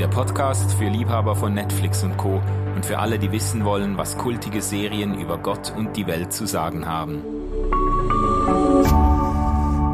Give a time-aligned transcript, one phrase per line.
[0.00, 2.42] der Podcast für Liebhaber von Netflix und Co.
[2.74, 6.46] und für alle, die wissen wollen, was kultige Serien über Gott und die Welt zu
[6.46, 7.22] sagen haben.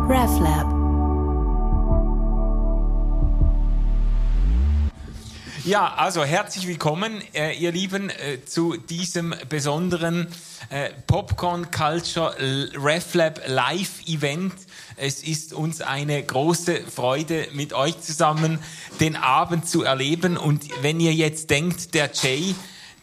[0.08, 0.71] RefLab.
[5.64, 10.26] Ja, also herzlich willkommen, äh, ihr Lieben, äh, zu diesem besonderen
[10.70, 12.34] äh, Popcorn Culture
[12.74, 14.54] RefLab Live Event.
[14.96, 18.58] Es ist uns eine große Freude, mit euch zusammen
[18.98, 20.36] den Abend zu erleben.
[20.36, 22.56] Und wenn ihr jetzt denkt, der Jay,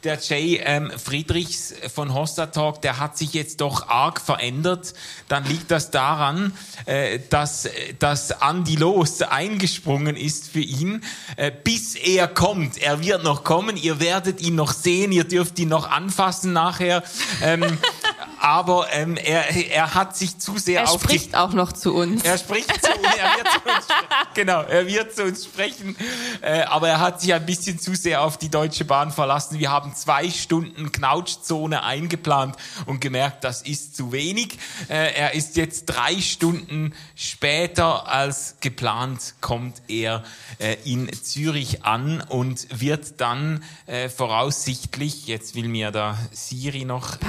[0.04, 4.94] der Jay ähm, Friedrichs von Hosta Talk, der hat sich jetzt doch arg verändert,
[5.28, 6.54] dann liegt das daran,
[6.86, 7.68] äh, dass,
[8.00, 11.04] dass Andy Los eingesprungen ist für ihn,
[11.36, 12.78] äh, bis er kommt.
[12.78, 17.04] Er wird noch kommen, ihr werdet ihn noch sehen, ihr dürft ihn noch anfassen nachher.
[17.42, 17.78] Ähm,
[18.40, 21.04] aber ähm, er, er hat sich zu sehr er auf...
[21.04, 22.24] Er spricht auch noch zu uns.
[22.24, 23.88] Er spricht zu uns, er wird zu uns
[24.34, 25.96] genau, er wird zu uns sprechen,
[26.42, 29.60] äh, aber er hat sich ein bisschen zu sehr auf die Deutsche Bahn verlassen.
[29.60, 34.58] Wir haben zwei Stunden Knautschzone eingeplant und gemerkt, das ist zu wenig.
[34.90, 40.24] Äh, er ist jetzt drei Stunden später als geplant, kommt er
[40.60, 47.20] äh, in Zürich an und wird dann äh, voraussichtlich, jetzt will mir da Siri noch...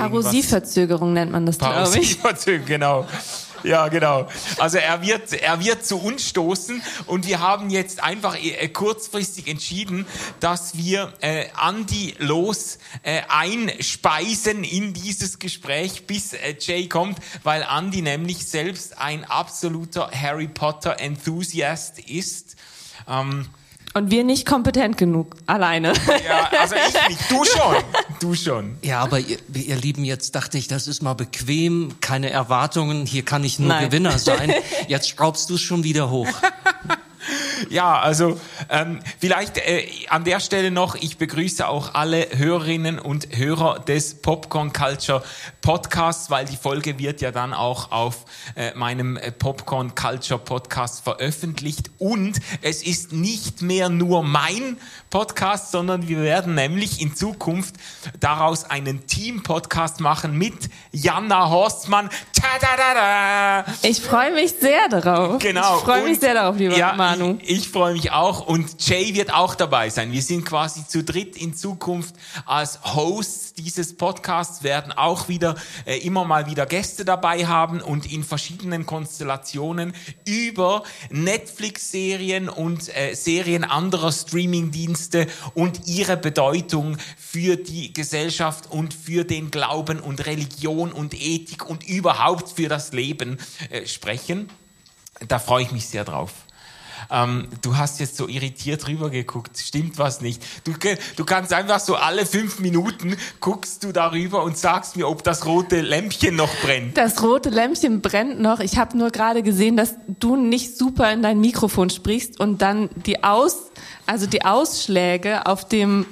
[0.81, 1.81] Parosieverzögerung nennt man das, glaube ich.
[2.23, 3.06] Parosieverzögerung, genau.
[3.62, 4.27] Ja, genau.
[4.59, 9.48] Also er wird, er wird zu uns stoßen und wir haben jetzt einfach äh, kurzfristig
[9.48, 10.06] entschieden,
[10.41, 17.67] dass wir äh, Andy los äh, einspeisen in dieses Gespräch, bis äh, Jay kommt, weil
[17.70, 22.56] Andy nämlich selbst ein absoluter Harry Potter Enthusiast ist.
[23.06, 23.47] Ähm,
[23.92, 25.92] und wir nicht kompetent genug, alleine.
[26.27, 27.77] Ja, also ich nicht, du schon.
[28.20, 28.76] Du schon.
[28.82, 33.24] Ja, aber ihr, ihr Lieben, jetzt dachte ich, das ist mal bequem, keine Erwartungen, hier
[33.24, 33.86] kann ich nur Nein.
[33.86, 34.52] Gewinner sein.
[34.88, 36.28] Jetzt schraubst du es schon wieder hoch.
[37.69, 43.37] Ja, also ähm, vielleicht äh, an der Stelle noch, ich begrüße auch alle Hörerinnen und
[43.37, 45.22] Hörer des Popcorn Culture
[45.60, 48.25] Podcasts, weil die Folge wird ja dann auch auf
[48.56, 51.91] äh, meinem äh, Popcorn Culture Podcast veröffentlicht.
[51.99, 54.78] Und es ist nicht mehr nur mein
[55.10, 57.75] Podcast, sondern wir werden nämlich in Zukunft
[58.21, 60.54] daraus einen Team-Podcast machen mit
[60.93, 62.09] Jana Horstmann.
[62.33, 63.65] Ta-da-da-da.
[63.83, 65.38] Ich freue mich sehr darauf.
[65.41, 65.78] Genau.
[65.78, 67.19] Ich freue mich sehr darauf, lieber ja, Manu.
[67.20, 70.10] Ich, ich freue mich auch und Jay wird auch dabei sein.
[70.10, 72.14] Wir sind quasi zu dritt in Zukunft
[72.47, 75.54] als Hosts dieses Podcasts, werden auch wieder
[75.84, 79.92] äh, immer mal wieder Gäste dabei haben und in verschiedenen Konstellationen
[80.25, 89.25] über Netflix-Serien und äh, Serien anderer Streaming-Dienste und ihre Bedeutung für die Gesellschaft und für
[89.25, 93.38] den Glauben und Religion und Ethik und überhaupt für das Leben
[93.69, 94.48] äh, sprechen.
[95.28, 96.32] Da freue ich mich sehr drauf
[97.11, 100.43] ähm, du hast jetzt so irritiert rübergeguckt, stimmt was nicht.
[100.65, 100.75] Du,
[101.16, 105.47] du kannst einfach so alle fünf Minuten guckst du darüber und sagst mir, ob das
[105.47, 106.97] rote Lämpchen noch brennt.
[106.97, 108.60] Das rote Lämpchen brennt noch.
[108.60, 112.91] Ich habe nur gerade gesehen, dass du nicht super in dein Mikrofon sprichst und dann
[113.06, 113.71] die Aus,
[114.06, 116.06] also die Ausschläge auf dem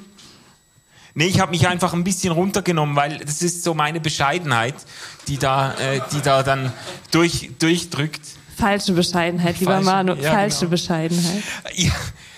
[1.19, 4.77] Nee, ich habe mich einfach ein bisschen runtergenommen, weil das ist so meine Bescheidenheit,
[5.27, 6.73] die da, äh, die da dann
[7.11, 8.21] durch, durchdrückt.
[8.59, 10.15] Falsche Bescheidenheit, lieber Falsche, Manu.
[10.15, 10.71] Ja, falsche genau.
[10.71, 11.43] Bescheidenheit.
[11.75, 11.93] Ja,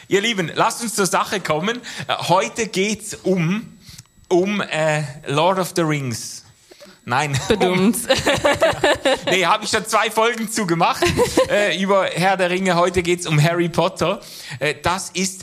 [0.09, 1.81] ihr Lieben, lasst uns zur Sache kommen.
[2.09, 3.79] Heute geht's um,
[4.29, 6.45] um äh, Lord of the Rings.
[7.05, 7.39] Nein.
[7.49, 7.97] Bedummt.
[9.31, 11.03] nee, habe ich schon zwei Folgen zu gemacht
[11.51, 12.77] äh, über Herr der Ringe.
[12.77, 14.21] Heute geht's um Harry Potter.
[14.59, 15.43] Äh, das ist,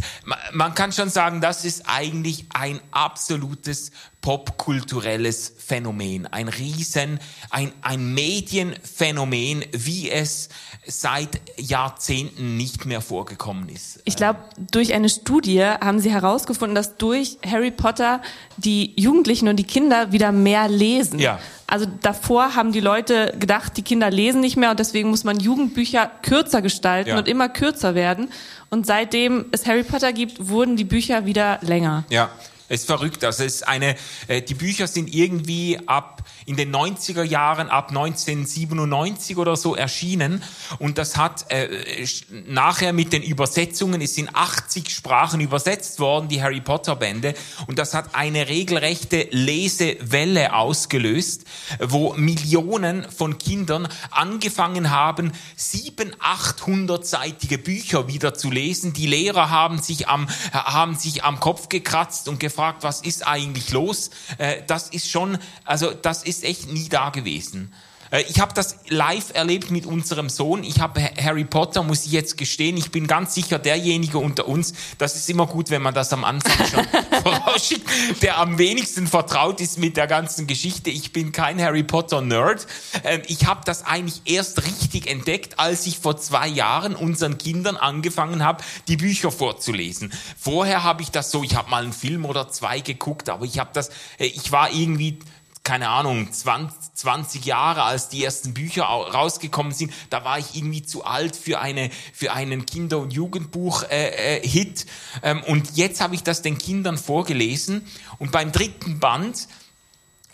[0.54, 3.92] man kann schon sagen, das ist eigentlich ein absolutes
[4.28, 10.50] popkulturelles Phänomen, ein Riesen, ein, ein Medienphänomen, wie es
[10.86, 14.02] seit Jahrzehnten nicht mehr vorgekommen ist.
[14.04, 14.40] Ich glaube,
[14.70, 18.22] durch eine Studie haben sie herausgefunden, dass durch Harry Potter
[18.58, 21.20] die Jugendlichen und die Kinder wieder mehr lesen.
[21.20, 21.40] Ja.
[21.66, 25.40] Also davor haben die Leute gedacht, die Kinder lesen nicht mehr und deswegen muss man
[25.40, 27.18] Jugendbücher kürzer gestalten ja.
[27.18, 28.30] und immer kürzer werden.
[28.70, 32.04] Und seitdem es Harry Potter gibt, wurden die Bücher wieder länger.
[32.10, 32.30] Ja.
[32.70, 33.24] Es ist verrückt.
[33.24, 33.96] Also es ist eine,
[34.28, 40.44] äh, die Bücher sind irgendwie ab in den 90er Jahren, ab 1997 oder so erschienen.
[40.80, 42.06] Und das hat äh,
[42.46, 47.36] nachher mit den Übersetzungen, es sind 80 Sprachen übersetzt worden, die Harry Potter Bände.
[47.68, 51.44] Und das hat eine regelrechte Lesewelle ausgelöst,
[51.80, 58.94] wo Millionen von Kindern angefangen haben, 700, 800-seitige Bücher wieder zu lesen.
[58.94, 63.28] Die Lehrer haben sich am, haben sich am Kopf gekratzt und gefragt, gefragt, was ist
[63.28, 64.10] eigentlich los?
[64.38, 67.72] Äh, das ist schon, also das ist echt nie da gewesen.
[68.12, 70.64] Äh, ich habe das live erlebt mit unserem Sohn.
[70.64, 72.78] Ich habe Harry Potter, muss ich jetzt gestehen.
[72.78, 76.24] Ich bin ganz sicher derjenige unter uns, das ist immer gut, wenn man das am
[76.24, 76.88] Anfang schon
[77.24, 77.88] vorausschickt,
[78.22, 80.90] der am wenigsten vertraut ist mit der ganzen Geschichte.
[80.90, 82.68] Ich bin kein Harry Potter-Nerd.
[83.04, 87.78] Ähm, ich habe das eigentlich erst richtig entdeckt, als ich vor zwei Jahren unseren Kindern
[87.78, 90.14] angefangen habe, die Bücher vorzulesen.
[90.38, 93.60] Vorher habe ich das so, ich habe mal einen Film oder zwei geguckt, aber ich
[93.60, 95.20] habe das, äh, ich war irgendwie
[95.68, 100.82] keine Ahnung, 20, 20 Jahre, als die ersten Bücher rausgekommen sind, da war ich irgendwie
[100.82, 103.90] zu alt für eine für einen Kinder- und Jugendbuch-Hit.
[103.92, 107.86] Äh, äh, ähm, und jetzt habe ich das den Kindern vorgelesen
[108.18, 109.50] und beim dritten Band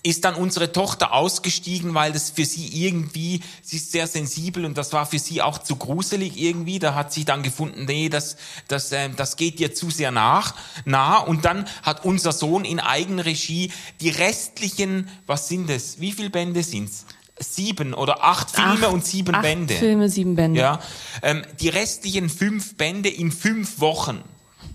[0.04, 4.78] ist dann unsere Tochter ausgestiegen, weil das für sie irgendwie, sie ist sehr sensibel und
[4.78, 6.78] das war für sie auch zu gruselig irgendwie.
[6.80, 8.36] Da hat sie dann gefunden, nee, das,
[8.68, 11.18] das, äh, das geht ihr zu sehr nach, nah.
[11.18, 13.72] Und dann hat unser Sohn in Eigenregie
[14.02, 16.02] die restlichen, was sind es?
[16.02, 17.06] Wie viele Bände sind's?
[17.40, 19.74] sieben oder acht Filme acht, und sieben acht Bände.
[19.74, 20.60] Filme, sieben Bände.
[20.60, 20.80] Ja,
[21.24, 24.24] ähm, die restlichen fünf Bände in fünf Wochen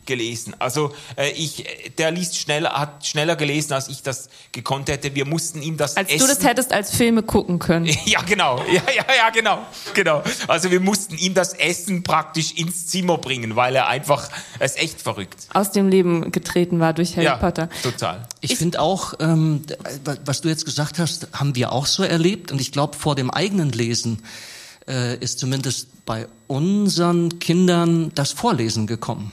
[0.08, 0.56] gelesen.
[0.58, 1.64] Also äh, ich,
[1.96, 5.14] der liest schneller, hat schneller gelesen, als ich das gekonnt hätte.
[5.14, 7.86] Wir mussten ihm das Als Essen du das hättest als Filme gucken können.
[8.06, 8.58] ja, genau.
[8.72, 9.64] Ja, ja, ja, genau.
[9.94, 10.24] Genau.
[10.48, 14.28] Also wir mussten ihm das Essen praktisch ins Zimmer bringen, weil er einfach,
[14.58, 15.46] er ist echt verrückt.
[15.54, 17.68] Aus dem Leben getreten war durch Harry ja, Potter.
[17.82, 18.26] total.
[18.40, 19.62] Ich, ich finde auch, ähm,
[20.24, 22.50] was du jetzt gesagt hast, haben wir auch so erlebt.
[22.50, 24.22] Und ich glaube, vor dem eigenen Lesen
[24.88, 29.32] äh, ist zumindest bei unseren Kindern das Vorlesen gekommen.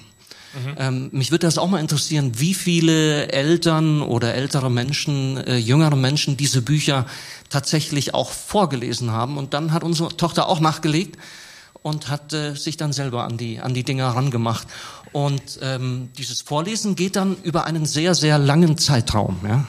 [0.56, 0.76] Mhm.
[0.78, 5.96] Ähm, mich würde das auch mal interessieren, wie viele Eltern oder ältere Menschen, äh, jüngere
[5.96, 7.06] Menschen diese Bücher
[7.50, 9.38] tatsächlich auch vorgelesen haben.
[9.38, 11.18] Und dann hat unsere Tochter auch nachgelegt
[11.82, 14.68] und hat äh, sich dann selber an die, an die Dinger rangemacht.
[15.12, 19.38] Und ähm, dieses Vorlesen geht dann über einen sehr, sehr langen Zeitraum.
[19.48, 19.66] Ja?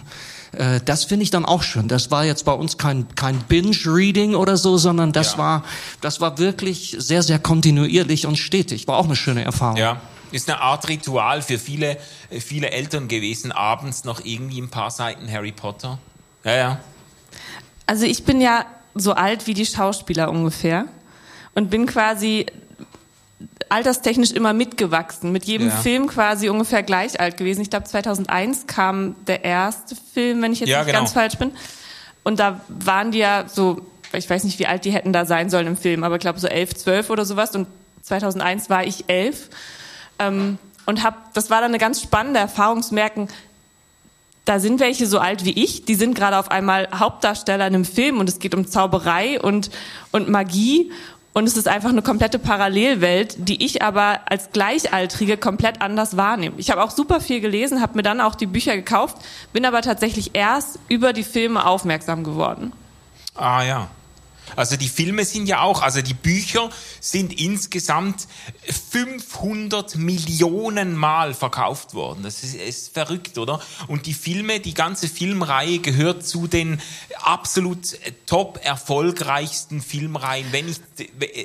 [0.52, 1.88] Äh, das finde ich dann auch schön.
[1.88, 5.38] Das war jetzt bei uns kein, kein Binge-Reading oder so, sondern das ja.
[5.38, 5.64] war,
[6.00, 8.88] das war wirklich sehr, sehr kontinuierlich und stetig.
[8.88, 9.76] War auch eine schöne Erfahrung.
[9.76, 10.00] Ja
[10.32, 11.96] ist eine Art Ritual für viele,
[12.30, 15.98] viele Eltern gewesen, abends noch irgendwie ein paar Seiten Harry Potter.
[16.44, 16.80] Ja, ja.
[17.86, 18.64] Also ich bin ja
[18.94, 20.86] so alt wie die Schauspieler ungefähr
[21.54, 22.46] und bin quasi
[23.68, 25.76] alterstechnisch immer mitgewachsen, mit jedem ja.
[25.76, 27.62] Film quasi ungefähr gleich alt gewesen.
[27.62, 31.00] Ich glaube 2001 kam der erste Film, wenn ich jetzt ja, nicht genau.
[31.00, 31.52] ganz falsch bin.
[32.22, 35.50] Und da waren die ja so, ich weiß nicht, wie alt die hätten da sein
[35.50, 37.54] sollen im Film, aber ich glaube so elf, zwölf oder sowas.
[37.54, 37.66] Und
[38.02, 39.48] 2001 war ich elf
[40.18, 43.28] ähm, und hab, das war dann eine ganz spannende Erfahrung zu merken,
[44.44, 47.84] da sind welche so alt wie ich, die sind gerade auf einmal Hauptdarsteller in einem
[47.84, 49.70] Film und es geht um Zauberei und,
[50.12, 50.92] und Magie
[51.36, 56.54] und es ist einfach eine komplette Parallelwelt, die ich aber als Gleichaltrige komplett anders wahrnehme.
[56.58, 59.18] Ich habe auch super viel gelesen, habe mir dann auch die Bücher gekauft,
[59.52, 62.72] bin aber tatsächlich erst über die Filme aufmerksam geworden.
[63.34, 63.88] Ah ja.
[64.54, 66.70] Also die Filme sind ja auch, also die Bücher
[67.00, 68.28] sind insgesamt
[68.90, 72.22] 500 Millionen Mal verkauft worden.
[72.22, 73.60] Das ist, ist verrückt, oder?
[73.88, 76.80] Und die Filme, die ganze Filmreihe gehört zu den
[77.22, 80.46] absolut top erfolgreichsten Filmreihen.
[80.52, 80.82] Wenn nicht,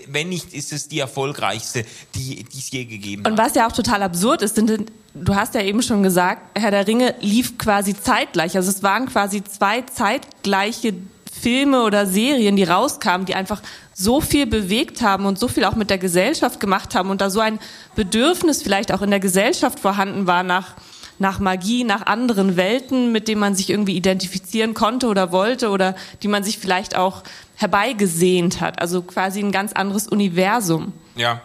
[0.07, 3.31] wenn nicht ist es die erfolgreichste, die, die es je gegeben hat.
[3.31, 6.71] Und was ja auch total absurd ist, sind du hast ja eben schon gesagt, Herr
[6.71, 8.55] der Ringe lief quasi zeitgleich.
[8.55, 10.93] Also es waren quasi zwei zeitgleiche
[11.31, 13.61] Filme oder Serien, die rauskamen, die einfach
[13.93, 17.29] so viel bewegt haben und so viel auch mit der Gesellschaft gemacht haben und da
[17.29, 17.59] so ein
[17.95, 20.75] Bedürfnis vielleicht auch in der Gesellschaft vorhanden war nach,
[21.19, 25.95] nach Magie, nach anderen Welten, mit denen man sich irgendwie identifizieren konnte oder wollte oder
[26.21, 27.23] die man sich vielleicht auch
[27.55, 28.81] herbeigesehnt hat.
[28.81, 30.93] Also quasi ein ganz anderes Universum.
[31.15, 31.41] Ja.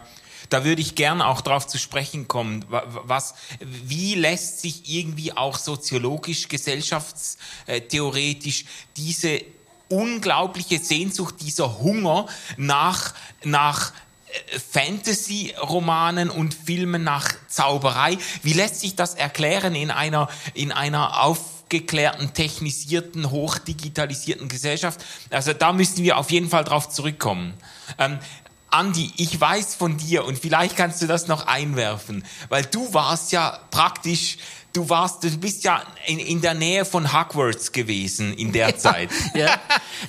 [0.49, 2.65] Da würde ich gern auch darauf zu sprechen kommen.
[2.69, 8.65] Was, wie lässt sich irgendwie auch soziologisch, gesellschaftstheoretisch
[8.97, 9.41] diese
[9.89, 12.27] unglaubliche Sehnsucht, dieser Hunger
[12.57, 13.15] nach,
[13.45, 13.93] nach
[14.53, 18.19] äh, Fantasy-Romanen und Filmen nach Zauberei.
[18.43, 25.05] Wie lässt sich das erklären in einer, in einer aufgeklärten, technisierten, hochdigitalisierten Gesellschaft?
[25.31, 27.55] Also da müssen wir auf jeden Fall drauf zurückkommen.
[27.99, 28.19] Ähm,
[28.71, 33.33] Andi, ich weiß von dir und vielleicht kannst du das noch einwerfen, weil du warst
[33.33, 34.39] ja praktisch
[34.77, 38.77] du warst, du bist ja in, in der Nähe von Hogwarts gewesen in der ja,
[38.77, 39.11] Zeit.
[39.35, 39.59] Ja,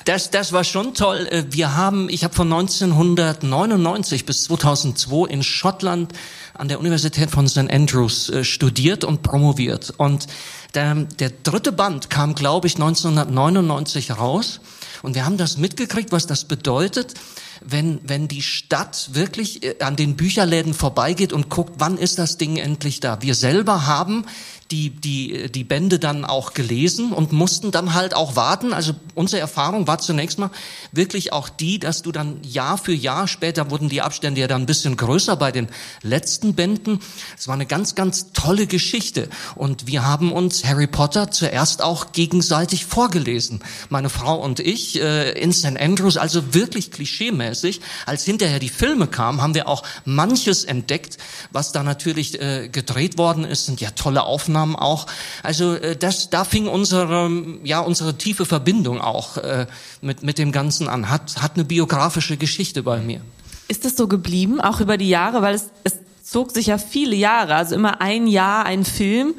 [0.05, 1.27] das, das war schon toll.
[1.31, 6.13] Äh, wir haben, ich habe von 1999 bis 2002 in Schottland
[6.53, 7.71] an der Universität von St.
[7.71, 9.93] Andrews äh, studiert und promoviert.
[9.97, 10.27] Und
[10.73, 14.59] der, der dritte Band kam, glaube ich, 1999 raus.
[15.01, 17.13] Und wir haben das mitgekriegt, was das bedeutet,
[17.61, 22.37] wenn, wenn die Stadt wirklich äh, an den Bücherläden vorbeigeht und guckt, wann ist das
[22.37, 23.21] Ding endlich da.
[23.21, 24.25] Wir selber haben
[24.71, 28.73] die, die, die Bände dann auch gelesen und mussten dann halt auch warten.
[28.73, 30.51] Also unsere Erfahrung war zunächst mal
[30.91, 34.63] wirklich auch die, dass du dann Jahr für Jahr, später wurden die Abstände ja dann
[34.63, 35.67] ein bisschen größer bei den
[36.01, 36.99] letzten Bänden.
[37.37, 39.29] Es war eine ganz, ganz tolle Geschichte.
[39.55, 43.61] Und wir haben uns Harry Potter zuerst auch gegenseitig vorgelesen.
[43.89, 45.77] Meine Frau und ich äh, in St.
[45.79, 47.79] Andrews, also wirklich klischeemäßig.
[48.05, 51.17] Als hinterher die Filme kamen, haben wir auch manches entdeckt,
[51.51, 53.65] was da natürlich äh, gedreht worden ist.
[53.65, 55.05] Sind ja tolle Aufnahmen Aufnahmen auch.
[55.43, 57.29] Also äh, das, da fing unsere,
[57.63, 59.67] ja, unsere tiefe Verbindung auch äh,
[60.01, 61.09] mit, mit dem Ganzen an.
[61.09, 63.21] Hat, hat eine biografische Geschichte bei mir.
[63.67, 65.41] Ist das so geblieben, auch über die Jahre?
[65.41, 69.35] Weil es, es zog sich ja viele Jahre, also immer ein Jahr, ein Film.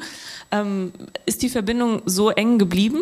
[0.51, 0.93] Ähm,
[1.25, 3.01] ist die Verbindung so eng geblieben?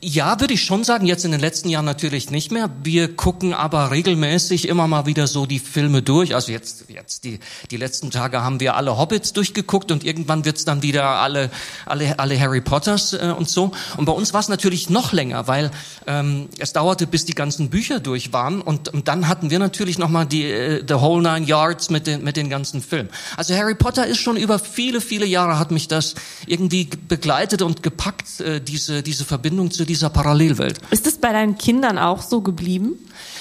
[0.00, 1.04] Ja, würde ich schon sagen.
[1.06, 2.70] Jetzt in den letzten Jahren natürlich nicht mehr.
[2.82, 6.34] Wir gucken aber regelmäßig immer mal wieder so die Filme durch.
[6.34, 7.40] Also jetzt, jetzt die,
[7.70, 11.50] die letzten Tage haben wir alle Hobbits durchgeguckt und irgendwann wird's dann wieder alle,
[11.84, 13.72] alle, alle Harry Potters äh, und so.
[13.98, 15.70] Und bei uns war es natürlich noch länger, weil
[16.06, 18.62] ähm, es dauerte, bis die ganzen Bücher durch waren.
[18.62, 22.06] Und, und dann hatten wir natürlich noch mal die äh, The Whole Nine Yards mit
[22.06, 23.10] den, mit den ganzen Filmen.
[23.36, 26.14] Also Harry Potter ist schon über viele, viele Jahre hat mich das
[26.46, 30.80] irgendwie begleitet und gepackt, äh, diese, diese Verbindung Beziehung zu dieser Parallelwelt.
[30.90, 32.94] Ist es bei deinen Kindern auch so geblieben?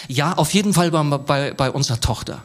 [0.08, 2.44] Ja, auf jeden Fall bei, bei, bei unserer Tochter.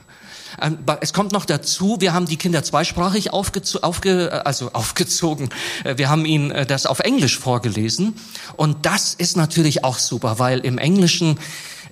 [0.61, 5.51] Ähm, es kommt noch dazu, wir haben die Kinder zweisprachig aufgezo aufge äh, also aufgezogen.
[5.85, 8.15] Äh, wir haben ihnen äh, das auf Englisch vorgelesen.
[8.57, 11.39] Und das ist natürlich auch super, weil im Englischen,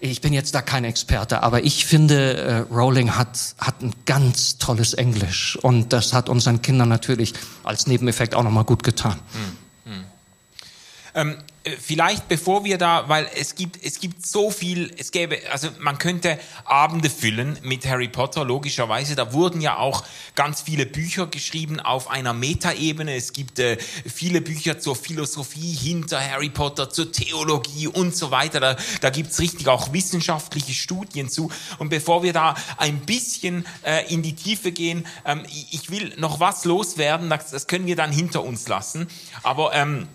[0.01, 4.95] ich bin jetzt da kein Experte, aber ich finde, Rowling hat, hat ein ganz tolles
[4.95, 5.59] Englisch.
[5.61, 9.19] Und das hat unseren Kindern natürlich als Nebeneffekt auch nochmal gut getan.
[9.85, 10.05] Hm, hm.
[11.15, 11.37] Ähm äh,
[11.81, 15.99] vielleicht bevor wir da, weil es gibt, es gibt so viel, es gäbe, also man
[15.99, 19.15] könnte Abende füllen mit Harry Potter, logischerweise.
[19.15, 23.15] Da wurden ja auch ganz viele Bücher geschrieben auf einer Metaebene.
[23.15, 28.61] Es gibt äh, viele Bücher zur Philosophie hinter Harry Potter, zur Theologie und so weiter.
[28.61, 31.51] Da, da gibt's richtig auch wissenschaftliche Studien zu.
[31.79, 36.41] Und bevor wir da ein bisschen äh, in die Tiefe gehen, ähm, ich will noch
[36.41, 39.09] was loswerden, das, das können wir dann hinter uns lassen.
[39.43, 40.09] Aber ähm,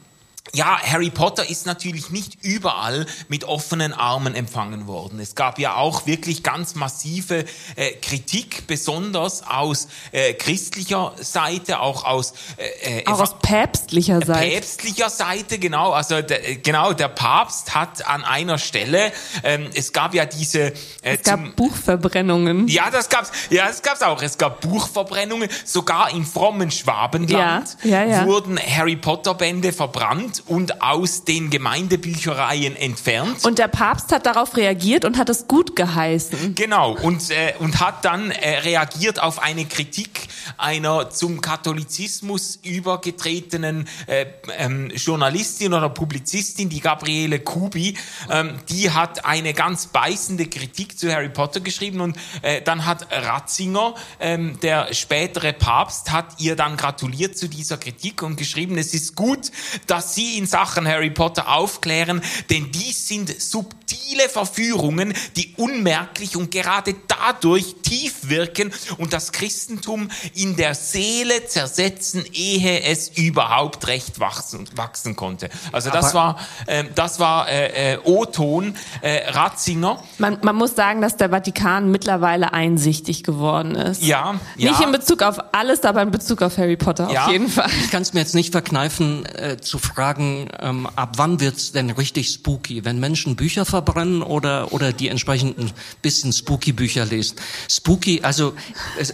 [0.51, 5.19] ja, Harry Potter ist natürlich nicht überall mit offenen Armen empfangen worden.
[5.19, 7.45] Es gab ja auch wirklich ganz massive
[7.75, 14.47] äh, Kritik, besonders aus äh, christlicher Seite, auch aus äh, äh auch aus päpstlicher Seite.
[14.47, 15.91] Päpstlicher Seite, genau.
[15.91, 20.59] Also der, äh, genau der Papst hat an einer Stelle, ähm, es gab ja diese.
[20.59, 20.73] Äh,
[21.03, 22.67] es gab zum, Buchverbrennungen.
[22.67, 23.31] Ja, das gab's.
[23.49, 24.21] Ja, das gab's auch.
[24.21, 25.49] Es gab Buchverbrennungen.
[25.63, 28.25] Sogar im frommen Schwabenland ja, ja, ja.
[28.25, 33.45] wurden Harry Potter Bände verbrannt entfernt und aus den Gemeindebüchereien entfernt.
[33.45, 36.55] Und der Papst hat darauf reagiert und hat es gut geheißen.
[36.55, 43.87] Genau, und, äh, und hat dann äh, reagiert auf eine Kritik einer zum Katholizismus übergetretenen
[44.07, 44.25] äh,
[44.57, 47.97] ähm, Journalistin oder Publizistin, die Gabriele Kubi.
[48.29, 53.07] Ähm, die hat eine ganz beißende Kritik zu Harry Potter geschrieben und äh, dann hat
[53.11, 58.93] Ratzinger, ähm, der spätere Papst, hat ihr dann gratuliert zu dieser Kritik und geschrieben, es
[58.93, 59.51] ist gut,
[59.87, 66.37] dass sie Sie in Sachen Harry Potter aufklären, denn dies sind subtile Verführungen, die unmerklich
[66.37, 73.87] und gerade dadurch tief wirken und das Christentum in der Seele zersetzen, ehe es überhaupt
[73.87, 75.49] recht wachsen, wachsen konnte.
[75.71, 80.01] Also das Aber war, äh, das war äh, äh, O-Ton äh, Ratzinger.
[80.19, 84.01] Man, man muss sagen, dass der Vatikan mittlerweile einsichtig geworden ist.
[84.01, 84.71] Ja, ja.
[84.71, 87.25] Nicht in Bezug auf alles, aber in Bezug auf Harry Potter ja.
[87.25, 87.69] auf jeden Fall.
[87.83, 91.71] Ich kann es mir jetzt nicht verkneifen äh, zu fragen, fragen, ähm, ab wann wird's
[91.71, 92.85] denn richtig spooky?
[92.85, 97.35] Wenn Menschen Bücher verbrennen oder, oder die entsprechenden bisschen spooky Bücher lesen?
[97.69, 98.53] Spooky, also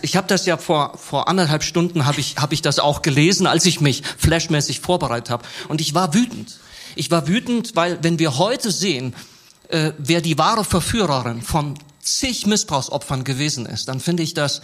[0.01, 3.47] ich habe das ja vor, vor anderthalb Stunden habe ich, hab ich das auch gelesen,
[3.47, 5.43] als ich mich flashmäßig vorbereitet habe.
[5.67, 6.59] Und ich war wütend.
[6.95, 9.15] Ich war wütend, weil wenn wir heute sehen,
[9.69, 14.61] äh, wer die wahre Verführerin von zig Missbrauchsopfern gewesen ist, dann finde ich das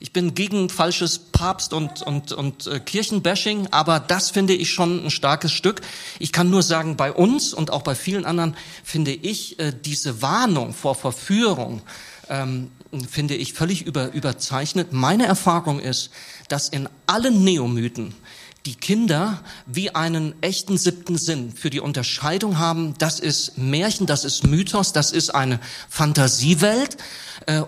[0.00, 5.06] ich bin gegen falsches Papst- und, und, und äh, Kirchenbashing, aber das finde ich schon
[5.06, 5.80] ein starkes Stück.
[6.20, 10.22] Ich kann nur sagen, bei uns und auch bei vielen anderen finde ich äh, diese
[10.22, 11.82] Warnung vor Verführung,
[12.28, 12.70] ähm,
[13.10, 14.92] finde ich völlig über, überzeichnet.
[14.92, 16.10] Meine Erfahrung ist,
[16.48, 18.14] dass in allen Neomythen
[18.66, 24.24] die Kinder wie einen echten siebten Sinn für die Unterscheidung haben, das ist Märchen, das
[24.24, 26.98] ist Mythos, das ist eine Fantasiewelt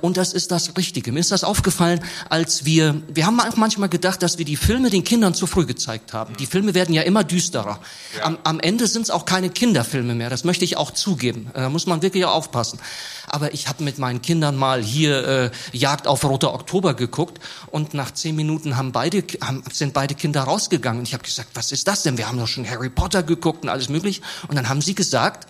[0.01, 1.13] und das ist das Richtige.
[1.13, 4.91] Mir ist das aufgefallen, als wir, wir haben auch manchmal gedacht, dass wir die Filme
[4.91, 6.37] den Kindern zu früh gezeigt haben.
[6.37, 7.81] Die Filme werden ja immer düsterer.
[8.19, 8.25] Ja.
[8.25, 11.51] Am, am Ende sind es auch keine Kinderfilme mehr, das möchte ich auch zugeben.
[11.55, 12.79] Äh, da muss man wirklich auch aufpassen.
[13.27, 17.39] Aber ich habe mit meinen Kindern mal hier äh, Jagd auf Roter Oktober geguckt
[17.71, 21.01] und nach zehn Minuten haben beide, haben, sind beide Kinder rausgegangen.
[21.01, 22.19] Und ich habe gesagt, was ist das denn?
[22.19, 24.21] Wir haben doch schon Harry Potter geguckt und alles möglich.
[24.49, 25.47] Und dann haben sie gesagt,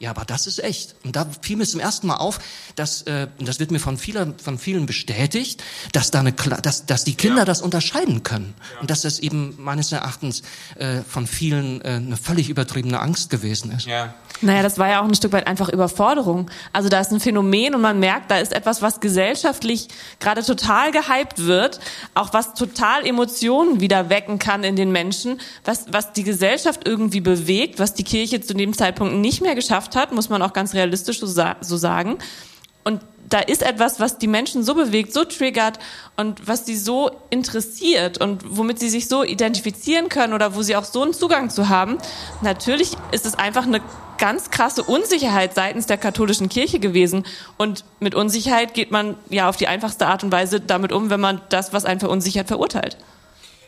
[0.00, 0.94] ja, aber das ist echt.
[1.04, 2.38] Und da fiel mir zum ersten Mal auf,
[2.76, 5.62] dass, äh, und das wird mir von, vielen, von vielen bestätigt,
[5.92, 7.44] dass, da eine, dass, dass die Kinder ja.
[7.44, 8.54] das unterscheiden können.
[8.74, 8.80] Ja.
[8.80, 10.42] Und dass das eben meines Erachtens
[10.76, 13.86] äh, von vielen äh, eine völlig übertriebene Angst gewesen ist.
[13.86, 14.14] Ja.
[14.40, 16.48] Naja, das war ja auch ein Stück weit einfach Überforderung.
[16.72, 19.88] Also da ist ein Phänomen und man merkt, da ist etwas, was gesellschaftlich
[20.20, 21.80] gerade total gehypt wird,
[22.14, 27.20] auch was total Emotionen wieder wecken kann in den Menschen, was, was die Gesellschaft irgendwie
[27.20, 30.52] bewegt, was die Kirche zu dem Zeitpunkt nicht mehr geschafft geschafft hat, muss man auch
[30.52, 32.18] ganz realistisch so, so sagen.
[32.84, 35.78] Und da ist etwas, was die Menschen so bewegt, so triggert
[36.16, 40.76] und was sie so interessiert und womit sie sich so identifizieren können oder wo sie
[40.76, 41.98] auch so einen Zugang zu haben.
[42.40, 43.82] Natürlich ist es einfach eine
[44.16, 47.26] ganz krasse Unsicherheit seitens der katholischen Kirche gewesen.
[47.58, 51.20] Und mit Unsicherheit geht man ja auf die einfachste Art und Weise damit um, wenn
[51.20, 52.96] man das, was einen verunsichert, verurteilt.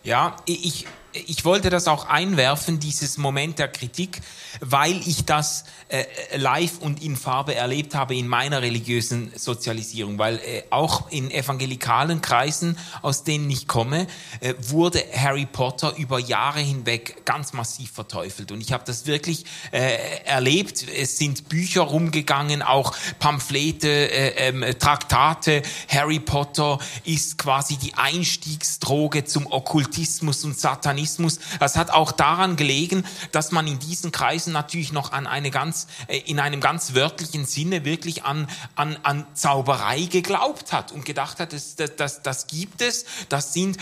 [0.02, 4.20] Ja, ich, ich wollte das auch einwerfen, dieses Moment der Kritik,
[4.60, 6.04] weil ich das äh,
[6.36, 12.20] live und in Farbe erlebt habe in meiner religiösen Sozialisierung, weil äh, auch in evangelikalen
[12.20, 14.06] Kreisen, aus denen ich komme,
[14.40, 18.52] äh, wurde Harry Potter über Jahre hinweg ganz massiv verteufelt.
[18.52, 20.86] Und ich habe das wirklich äh, erlebt.
[20.88, 25.62] Es sind Bücher rumgegangen, auch Pamphlete, äh, ähm, Traktate.
[25.88, 31.38] Harry Potter ist quasi die Einstiegsdroge zum Okkultismus und Satanismus Satanismus.
[31.58, 35.86] Das hat auch daran gelegen, dass man in diesen Kreisen natürlich noch an eine ganz,
[36.08, 41.40] äh, in einem ganz wörtlichen Sinne wirklich an, an, an Zauberei geglaubt hat und gedacht
[41.40, 43.78] hat, das, das, das, das gibt es, das sind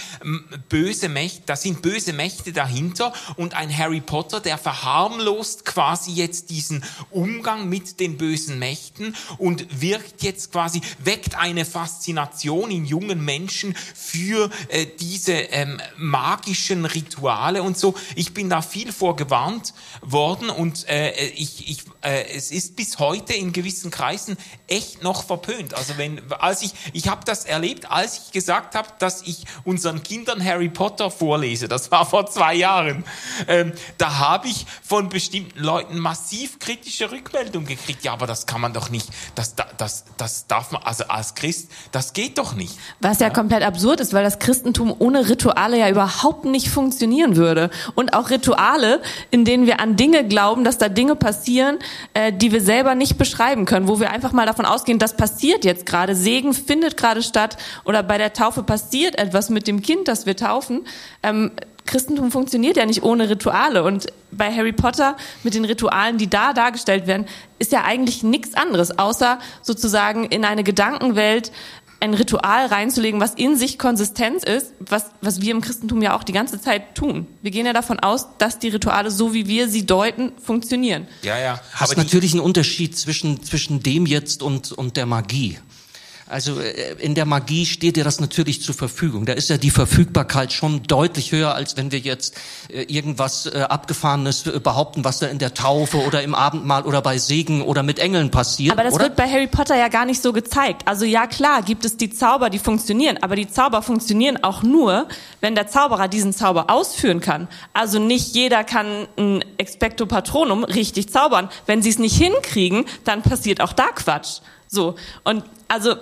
[0.69, 6.51] böse Mächte, das sind böse Mächte dahinter und ein Harry Potter, der verharmlost quasi jetzt
[6.51, 13.25] diesen Umgang mit den bösen Mächten und wirkt jetzt quasi, weckt eine Faszination in jungen
[13.25, 17.95] Menschen für äh, diese ähm, magischen Rituale Rituale und so.
[18.15, 19.73] Ich bin da viel vorgewarnt
[20.03, 25.25] worden und äh, ich, ich, äh, es ist bis heute in gewissen Kreisen echt noch
[25.25, 25.75] verpönt.
[25.75, 30.03] Also wenn, als ich, ich habe das erlebt, als ich gesagt habe, dass ich unseren
[30.03, 31.69] Kindern Harry Potter vorlese.
[31.69, 33.05] Das war vor zwei Jahren.
[33.47, 38.05] Ähm, da habe ich von bestimmten Leuten massiv kritische Rückmeldungen gekriegt.
[38.05, 39.11] Ja, aber das kann man doch nicht.
[39.35, 42.79] Das, das, das darf man, also als Christ, das geht doch nicht.
[43.01, 47.37] Was ja, ja komplett absurd ist, weil das Christentum ohne Rituale ja überhaupt nicht funktionieren
[47.37, 47.71] würde.
[47.95, 51.79] Und auch Rituale, in denen wir an Dinge glauben, dass da Dinge passieren,
[52.15, 55.65] äh, die wir selber nicht beschreiben können, wo wir einfach mal davon ausgehen, das passiert
[55.65, 60.09] jetzt gerade, Segen findet gerade statt oder bei der Taufe passiert etwas mit dem Kind,
[60.09, 60.87] das wir taufen.
[61.23, 61.53] Ähm,
[61.89, 63.83] Christentum funktioniert ja nicht ohne Rituale.
[63.83, 67.27] Und bei Harry Potter mit den Ritualen, die da dargestellt werden,
[67.59, 71.51] ist ja eigentlich nichts anderes, außer sozusagen in eine Gedankenwelt
[72.01, 76.23] ein Ritual reinzulegen, was in sich Konsistenz ist, was, was wir im Christentum ja auch
[76.23, 77.27] die ganze Zeit tun.
[77.43, 81.09] Wir gehen ja davon aus, dass die Rituale, so wie wir sie deuten, funktionieren.
[81.23, 81.61] Ja, ja.
[81.75, 85.59] Hast natürlich einen Unterschied zwischen, zwischen dem jetzt und, und der Magie.
[86.29, 89.25] Also äh, in der Magie steht dir das natürlich zur Verfügung.
[89.25, 92.37] Da ist ja die Verfügbarkeit schon deutlich höher, als wenn wir jetzt
[92.69, 97.19] äh, irgendwas äh, Abgefahrenes behaupten, was da in der Taufe oder im Abendmahl oder bei
[97.19, 98.73] Segen oder mit Engeln passiert.
[98.73, 99.05] Aber das oder?
[99.05, 100.83] wird bei Harry Potter ja gar nicht so gezeigt.
[100.85, 105.09] Also ja klar, gibt es die Zauber, die funktionieren, aber die Zauber funktionieren auch nur,
[105.41, 107.49] wenn der Zauberer diesen Zauber ausführen kann.
[107.73, 111.49] Also nicht jeder kann ein Expecto Patronum richtig zaubern.
[111.67, 114.41] Wenn sie es nicht hinkriegen, dann passiert auch da Quatsch.
[114.69, 114.97] So.
[115.25, 115.97] Und also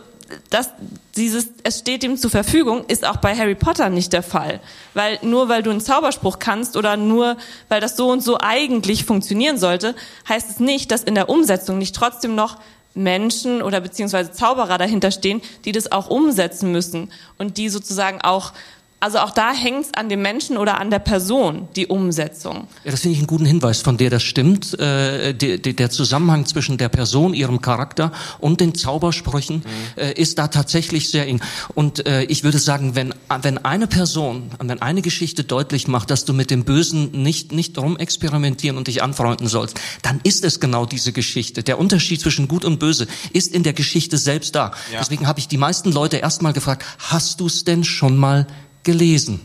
[0.51, 0.71] das,
[1.17, 4.61] dieses, es steht ihm zur Verfügung, ist auch bei Harry Potter nicht der Fall.
[4.95, 7.37] Weil nur weil du einen Zauberspruch kannst oder nur
[7.69, 9.95] weil das so und so eigentlich funktionieren sollte,
[10.29, 12.59] heißt es nicht, dass in der Umsetzung nicht trotzdem noch
[12.95, 18.53] Menschen oder beziehungsweise Zauberer dahinter stehen, die das auch umsetzen müssen und die sozusagen auch
[18.99, 22.67] also auch da hängt es an dem Menschen oder an der Person, die Umsetzung.
[22.83, 24.79] Ja, das finde ich einen guten Hinweis von dir, das stimmt.
[24.81, 30.01] Äh, die, die, der Zusammenhang zwischen der Person, ihrem Charakter und den Zaubersprüchen mhm.
[30.01, 31.43] äh, ist da tatsächlich sehr eng.
[31.75, 36.25] Und äh, ich würde sagen, wenn, wenn eine Person, wenn eine Geschichte deutlich macht, dass
[36.25, 40.87] du mit dem Bösen nicht, nicht rumexperimentieren und dich anfreunden sollst, dann ist es genau
[40.87, 41.63] diese Geschichte.
[41.63, 44.73] Der Unterschied zwischen Gut und Böse ist in der Geschichte selbst da.
[44.91, 45.01] Ja.
[45.01, 48.47] Deswegen habe ich die meisten Leute erstmal gefragt, hast du es denn schon mal
[48.87, 49.45] gelesen.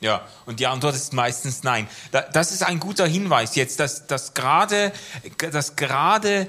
[0.00, 1.88] Ja, und die Antwort ist meistens nein.
[2.32, 4.92] Das ist ein guter Hinweis jetzt, dass, dass gerade,
[5.50, 6.46] dass gerade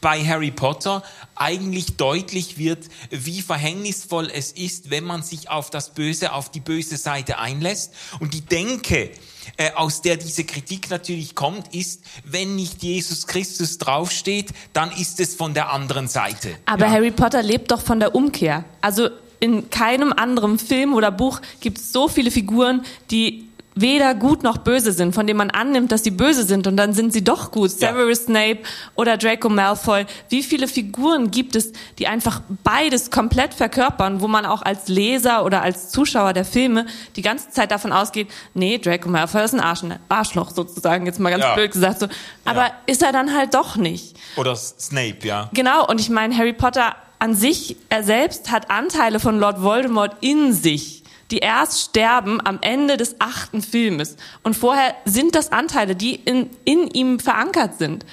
[0.00, 1.02] bei Harry Potter
[1.34, 6.60] eigentlich deutlich wird, wie verhängnisvoll es ist, wenn man sich auf das Böse, auf die
[6.60, 7.92] böse Seite einlässt.
[8.18, 9.10] Und die Denke,
[9.58, 15.20] äh, aus der diese Kritik natürlich kommt, ist, wenn nicht Jesus Christus draufsteht, dann ist
[15.20, 16.56] es von der anderen Seite.
[16.64, 16.92] Aber ja.
[16.92, 18.64] Harry Potter lebt doch von der Umkehr.
[18.80, 19.10] Also
[19.40, 23.46] in keinem anderen Film oder Buch gibt es so viele Figuren, die
[23.76, 26.94] weder gut noch böse sind, von denen man annimmt, dass sie böse sind und dann
[26.94, 27.70] sind sie doch gut.
[27.78, 27.92] Ja.
[27.92, 28.60] Severus Snape
[28.94, 30.06] oder Draco Malfoy.
[30.30, 35.44] Wie viele Figuren gibt es, die einfach beides komplett verkörpern, wo man auch als Leser
[35.44, 39.98] oder als Zuschauer der Filme die ganze Zeit davon ausgeht, nee, Draco Malfoy ist ein
[40.08, 41.54] Arschloch sozusagen, jetzt mal ganz ja.
[41.54, 42.08] blöd gesagt so.
[42.46, 42.72] Aber ja.
[42.86, 44.16] ist er dann halt doch nicht.
[44.36, 45.50] Oder Snape, ja.
[45.52, 50.16] Genau, und ich meine, Harry Potter an sich, er selbst hat Anteile von Lord Voldemort
[50.20, 54.16] in sich die erst sterben am Ende des achten Filmes.
[54.42, 58.06] Und vorher sind das Anteile, die in, in ihm verankert sind.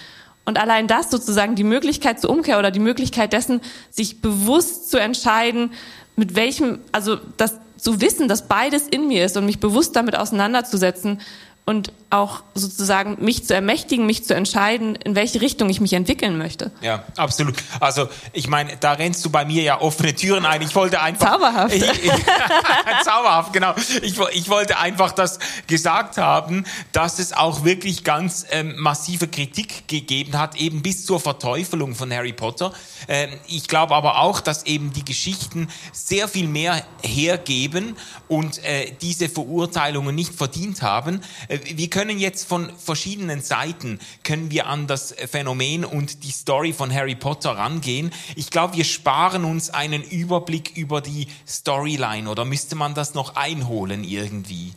[0.46, 5.00] Und allein das sozusagen die Möglichkeit zur Umkehr oder die Möglichkeit dessen, sich bewusst zu
[5.00, 5.72] entscheiden,
[6.16, 10.18] mit welchem, also das zu wissen, dass beides in mir ist und mich bewusst damit
[10.18, 11.22] auseinanderzusetzen,
[11.66, 16.38] und auch sozusagen mich zu ermächtigen, mich zu entscheiden, in welche Richtung ich mich entwickeln
[16.38, 16.72] möchte.
[16.82, 17.56] Ja, absolut.
[17.80, 20.62] Also ich meine, da rennst du bei mir ja offene Türen ein.
[20.62, 21.32] Ich wollte einfach...
[21.32, 21.74] Zauberhaft.
[21.74, 22.12] Ich, ich,
[23.04, 23.74] zauberhaft, genau.
[24.04, 29.88] Ich, ich wollte einfach das gesagt haben, dass es auch wirklich ganz ähm, massive Kritik
[29.88, 32.74] gegeben hat, eben bis zur Verteufelung von Harry Potter.
[33.08, 37.96] Ähm, ich glaube aber auch, dass eben die Geschichten sehr viel mehr hergeben
[38.28, 41.22] und äh, diese Verurteilungen nicht verdient haben.
[41.54, 46.74] Äh, wir können jetzt von verschiedenen Seiten, können wir an das Phänomen und die Story
[46.74, 48.12] von Harry Potter rangehen.
[48.36, 53.36] Ich glaube, wir sparen uns einen Überblick über die Storyline oder müsste man das noch
[53.36, 54.74] einholen irgendwie?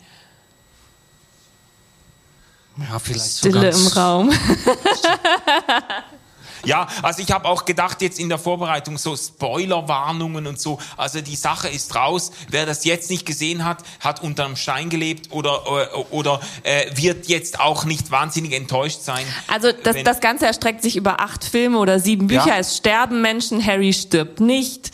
[2.79, 4.31] Ja, vielleicht Stille im Raum.
[6.65, 10.79] Ja, also ich habe auch gedacht jetzt in der Vorbereitung so Spoilerwarnungen und so.
[10.97, 12.33] Also die Sache ist raus.
[12.49, 17.27] Wer das jetzt nicht gesehen hat, hat unterm Stein gelebt oder äh, oder äh, wird
[17.27, 19.25] jetzt auch nicht wahnsinnig enttäuscht sein.
[19.49, 22.49] Also das, das Ganze erstreckt sich über acht Filme oder sieben Bücher.
[22.49, 22.59] Ja.
[22.59, 24.91] Es sterben Menschen, Harry stirbt nicht.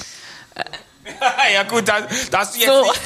[1.54, 2.82] ja gut, da, da, hast du jetzt so.
[2.82, 3.00] nicht,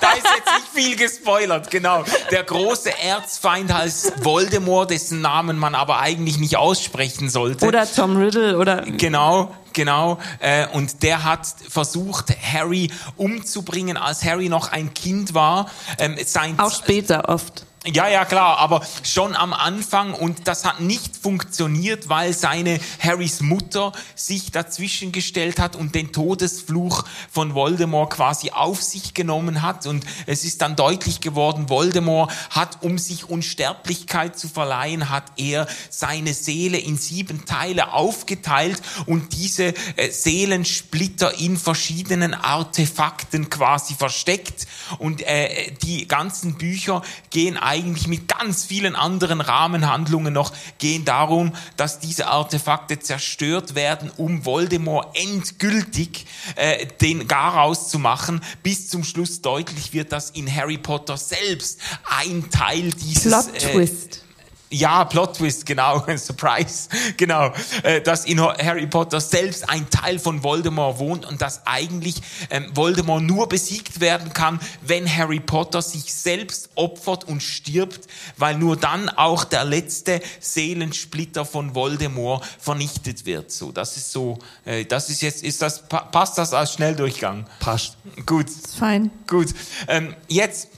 [0.00, 2.04] da ist jetzt nicht viel gespoilert, genau.
[2.30, 7.66] Der große Erzfeind heißt Voldemort, dessen Namen man aber eigentlich nicht aussprechen sollte.
[7.66, 8.82] Oder Tom Riddle oder...
[8.82, 10.18] Genau, genau.
[10.38, 15.70] Äh, und der hat versucht, Harry umzubringen, als Harry noch ein Kind war.
[15.98, 16.16] Ähm,
[16.56, 17.66] Auch später oft.
[17.94, 23.40] Ja, ja, klar, aber schon am Anfang und das hat nicht funktioniert, weil seine Harrys
[23.40, 29.86] Mutter sich dazwischen gestellt hat und den Todesfluch von Voldemort quasi auf sich genommen hat
[29.86, 35.66] und es ist dann deutlich geworden, Voldemort hat, um sich Unsterblichkeit zu verleihen, hat er
[35.88, 44.66] seine Seele in sieben Teile aufgeteilt und diese äh, Seelensplitter in verschiedenen Artefakten quasi versteckt
[44.98, 51.52] und äh, die ganzen Bücher gehen eigentlich mit ganz vielen anderen Rahmenhandlungen noch gehen darum,
[51.76, 59.04] dass diese Artefakte zerstört werden, um Voldemort endgültig äh, den Garaus zu machen, bis zum
[59.04, 64.16] Schluss deutlich wird, dass in Harry Potter selbst ein Teil dieses Plot Twist.
[64.16, 64.27] Äh,
[64.70, 67.52] ja, Plot Twist, genau, Surprise, genau,
[67.82, 72.16] äh, dass in Harry Potter selbst ein Teil von Voldemort wohnt und dass eigentlich
[72.50, 78.56] ähm, Voldemort nur besiegt werden kann, wenn Harry Potter sich selbst opfert und stirbt, weil
[78.56, 83.50] nur dann auch der letzte Seelensplitter von Voldemort vernichtet wird.
[83.50, 87.46] So, das ist so, äh, das ist jetzt, ist das, passt das als Schnelldurchgang?
[87.60, 87.96] Passt.
[88.26, 88.48] Gut.
[88.48, 89.10] Ist fein.
[89.26, 89.48] Gut.
[89.88, 90.68] Ähm, jetzt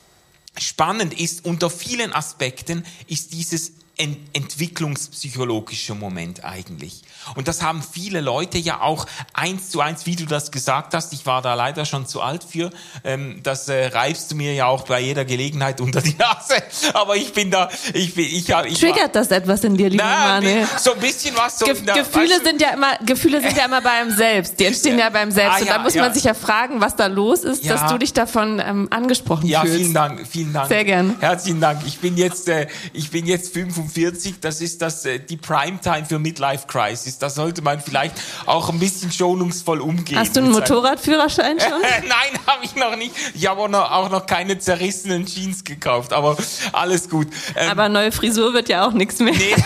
[0.59, 7.03] spannend ist, unter vielen Aspekten ist dieses ent entwicklungspsychologischer Moment eigentlich.
[7.35, 11.13] Und das haben viele Leute ja auch eins zu eins, wie du das gesagt hast.
[11.13, 12.71] Ich war da leider schon zu alt für.
[13.05, 16.55] Ähm, das äh, reibst du mir ja auch bei jeder Gelegenheit unter die Nase.
[16.95, 20.67] Aber ich bin da, ich bin, ich, ich Triggert das etwas in dir, lieber Manuel?
[20.79, 21.59] So ein bisschen was.
[21.59, 24.11] So Ge der, Gefühle weißt du, sind ja immer, Gefühle sind ja immer bei einem
[24.11, 24.59] selbst.
[24.59, 25.57] Die entstehen ja beim Selbst.
[25.57, 26.03] Ah, ja, und da muss ja.
[26.03, 27.75] man sich ja fragen, was da los ist, ja.
[27.75, 29.75] dass du dich davon ähm, angesprochen ja, fühlst.
[29.75, 30.69] Ja, vielen Dank, vielen Dank.
[30.69, 31.17] Sehr gern.
[31.21, 31.83] Herzlichen Dank.
[31.87, 33.53] Ich bin jetzt, äh, ich bin jetzt
[33.91, 34.41] 45.
[34.41, 37.19] Das ist das, äh, die Primetime für Midlife Crisis.
[37.19, 38.15] Da sollte man vielleicht
[38.47, 40.19] auch ein bisschen schonungsvoll umgehen.
[40.19, 41.81] Hast du einen Motorradführerschein schon?
[41.81, 43.15] Nein, habe ich noch nicht.
[43.35, 46.37] Ich habe auch noch keine zerrissenen Jeans gekauft, aber
[46.73, 47.29] alles gut.
[47.57, 49.35] Ähm, aber neue Frisur wird ja auch nichts mehr.
[49.35, 49.55] Nee.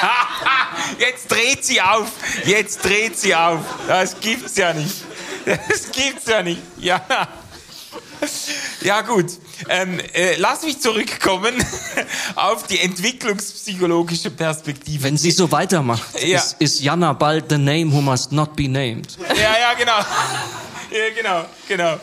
[0.98, 2.10] Jetzt dreht sie auf.
[2.44, 3.60] Jetzt dreht sie auf.
[3.88, 4.94] Das gibt's ja nicht.
[5.44, 6.62] Das gibt's ja nicht.
[6.78, 7.00] Ja.
[8.80, 9.26] Ja, gut.
[9.68, 11.54] Ähm, äh, lass mich zurückkommen
[12.34, 15.04] auf die entwicklungspsychologische Perspektive.
[15.04, 16.38] Wenn sie so weitermacht, ja.
[16.38, 19.16] ist, ist Jana bald the name who must not be named.
[19.28, 19.98] Ja, ja, genau.
[20.90, 21.98] Ja, genau, genau.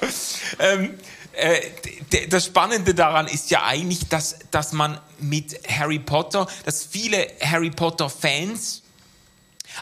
[0.60, 0.96] Ähm,
[1.34, 7.28] äh, das Spannende daran ist ja eigentlich, dass, dass man mit Harry Potter, dass viele
[7.42, 8.83] Harry Potter Fans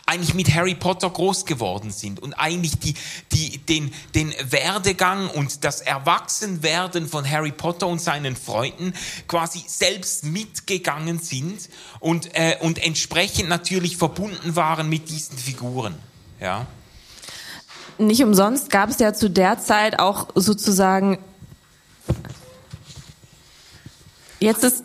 [0.05, 2.93] eigentlich mit Harry Potter groß geworden sind und eigentlich die,
[3.31, 8.93] die, den, den Werdegang und das Erwachsenwerden von Harry Potter und seinen Freunden
[9.27, 15.95] quasi selbst mitgegangen sind und, äh, und entsprechend natürlich verbunden waren mit diesen Figuren.
[16.39, 16.65] Ja.
[17.97, 21.19] Nicht umsonst gab es ja zu der Zeit auch sozusagen
[24.41, 24.83] Jetzt ist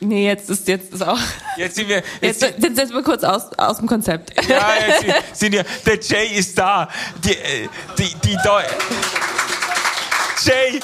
[0.00, 1.18] Nee, jetzt ist jetzt ist auch.
[1.56, 2.02] Jetzt sind wir.
[2.20, 4.32] Jetzt, jetzt, jetzt setzen wir kurz aus, aus dem Konzept.
[4.48, 5.64] Ja, jetzt sind wir.
[5.86, 6.88] Der Jay ist da.
[7.22, 8.62] Die, äh, die, die Deu
[10.44, 10.80] Jay.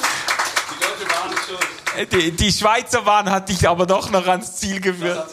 [2.11, 5.27] Die, die Schweizer Bahn hat dich aber doch noch ans Ziel geführt.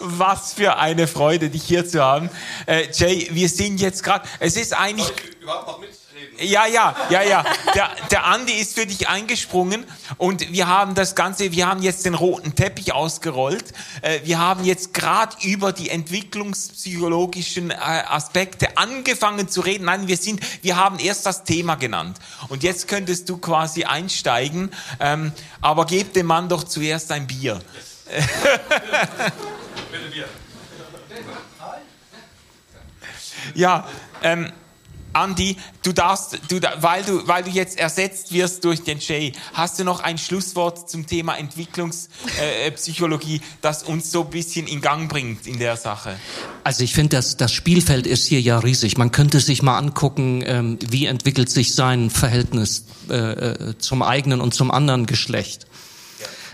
[0.00, 2.28] Was für eine Freude, dich hier zu haben.
[2.66, 4.28] Äh, Jay, wir sind jetzt gerade.
[4.38, 5.10] Es ist eigentlich.
[5.40, 5.93] Überhaupt noch mit?
[6.44, 7.44] Ja, ja, ja, ja.
[7.74, 9.84] Der, der Andi ist für dich eingesprungen
[10.18, 13.72] und wir haben das Ganze, wir haben jetzt den roten Teppich ausgerollt.
[14.02, 19.86] Äh, wir haben jetzt gerade über die entwicklungspsychologischen äh, Aspekte angefangen zu reden.
[19.86, 22.18] Nein, wir sind, wir haben erst das Thema genannt.
[22.48, 27.60] Und jetzt könntest du quasi einsteigen, ähm, aber gib dem Mann doch zuerst ein Bier.
[29.90, 30.28] Bitte Bier.
[33.54, 33.86] Ja,
[34.22, 34.52] ähm,
[35.14, 39.78] Andi, du darfst, du, weil, du, weil du jetzt ersetzt wirst durch den Jay, hast
[39.78, 45.08] du noch ein Schlusswort zum Thema Entwicklungspsychologie, äh, das uns so ein bisschen in Gang
[45.08, 46.16] bringt in der Sache?
[46.64, 48.98] Also ich finde, das, das Spielfeld ist hier ja riesig.
[48.98, 54.40] Man könnte sich mal angucken, ähm, wie entwickelt sich sein Verhältnis äh, äh zum eigenen
[54.40, 55.66] und zum anderen Geschlecht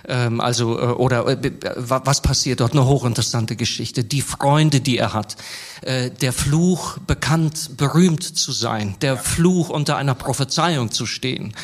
[0.08, 2.72] ähm, also äh, oder äh, was passiert dort?
[2.72, 4.04] Eine hochinteressante Geschichte.
[4.04, 5.36] Die Freunde, die er hat,
[5.82, 11.54] äh, der Fluch, bekannt, berühmt zu sein, der Fluch unter einer Prophezeiung zu stehen.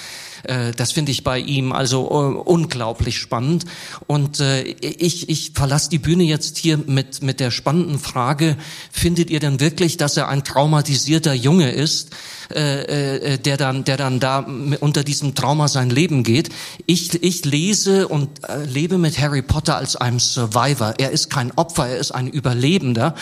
[0.44, 3.64] Äh, das finde ich bei ihm also uh, unglaublich spannend.
[4.06, 8.56] Und äh, ich, ich verlasse die Bühne jetzt hier mit, mit der spannenden Frage,
[8.90, 12.10] findet ihr denn wirklich, dass er ein traumatisierter Junge ist?
[12.54, 14.46] Äh, äh, der dann, der dann da
[14.80, 16.50] unter diesem Trauma sein Leben geht.
[16.86, 20.94] Ich, ich lese und äh, lebe mit Harry Potter als einem Survivor.
[20.98, 23.16] Er ist kein Opfer, er ist ein Überlebender.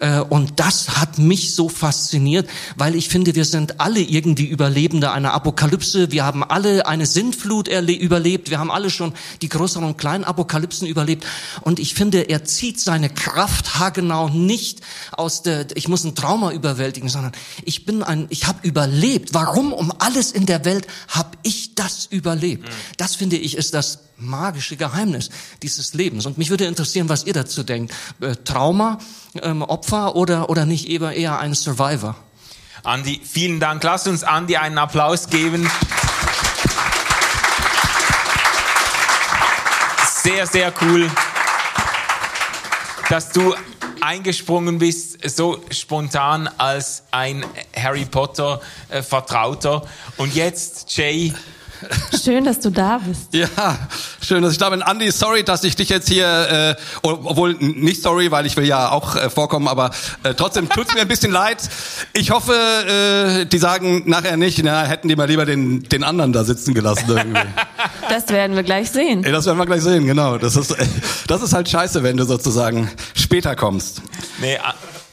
[0.00, 5.10] Äh, und das hat mich so fasziniert, weil ich finde, wir sind alle irgendwie Überlebende
[5.10, 6.12] einer Apokalypse.
[6.12, 8.50] Wir haben alle eine Sintflut überlebt.
[8.50, 11.24] Wir haben alle schon die größeren und kleinen Apokalypsen überlebt.
[11.62, 14.80] Und ich finde, er zieht seine Kraft haargenau nicht
[15.12, 17.32] aus der, ich muss ein Trauma überwältigen, sondern
[17.64, 19.32] ich bin ein, ich habe überlebt.
[19.32, 22.64] Warum um alles in der Welt habe ich das überlebt?
[22.64, 22.72] Mhm.
[22.96, 25.30] Das finde ich ist das magische Geheimnis
[25.62, 26.26] dieses Lebens.
[26.26, 27.94] Und mich würde interessieren, was ihr dazu denkt.
[28.20, 28.98] Äh, Trauma,
[29.40, 32.16] ähm, Opfer oder, oder nicht eher, eher ein Survivor?
[32.82, 33.82] Andi, vielen Dank.
[33.84, 35.70] Lass uns Andi einen Applaus geben.
[40.22, 41.08] Sehr, sehr cool,
[43.08, 43.54] dass du
[44.06, 49.82] eingesprungen bist, so spontan als ein Harry Potter äh, Vertrauter.
[50.16, 51.34] Und jetzt, Jay,
[52.22, 53.28] Schön, dass du da bist.
[53.36, 53.78] Ja,
[54.20, 54.82] schön, dass ich da bin.
[54.82, 58.90] Andy, sorry, dass ich dich jetzt hier, äh, obwohl nicht sorry, weil ich will ja
[58.90, 59.90] auch äh, vorkommen, aber
[60.22, 61.58] äh, trotzdem tut's mir ein bisschen leid.
[62.12, 66.32] Ich hoffe, äh, die sagen nachher nicht, na, hätten die mal lieber den, den anderen
[66.32, 67.40] da sitzen gelassen irgendwie.
[68.08, 69.24] Das werden wir gleich sehen.
[69.24, 70.38] Ja, das werden wir gleich sehen, genau.
[70.38, 70.72] Das ist,
[71.26, 74.00] das ist halt scheiße, wenn du sozusagen später kommst.
[74.40, 74.58] Nee,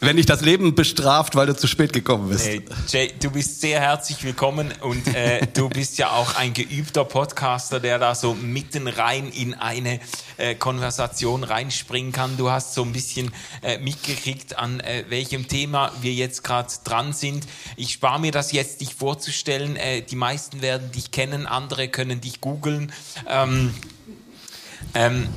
[0.03, 2.45] wenn dich das Leben bestraft, weil du zu spät gekommen bist.
[2.45, 7.05] Hey, Jay, du bist sehr herzlich willkommen und äh, du bist ja auch ein geübter
[7.05, 9.99] Podcaster, der da so mitten rein in eine
[10.37, 12.35] äh, Konversation reinspringen kann.
[12.35, 17.13] Du hast so ein bisschen äh, mitgekriegt, an äh, welchem Thema wir jetzt gerade dran
[17.13, 17.47] sind.
[17.77, 19.77] Ich spare mir das jetzt, dich vorzustellen.
[19.77, 22.91] Äh, die meisten werden dich kennen, andere können dich googeln.
[23.27, 23.73] Ähm,
[24.95, 25.29] ähm,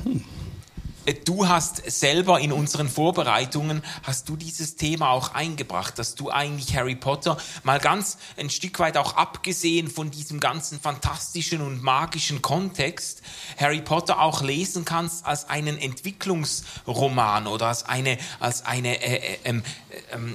[1.13, 6.75] du hast selber in unseren Vorbereitungen, hast du dieses Thema auch eingebracht, dass du eigentlich
[6.75, 12.41] Harry Potter mal ganz ein Stück weit auch abgesehen von diesem ganzen fantastischen und magischen
[12.41, 13.21] Kontext,
[13.57, 19.37] Harry Potter auch lesen kannst als einen Entwicklungsroman oder als eine, als eine äh, äh,
[19.45, 19.63] ähm,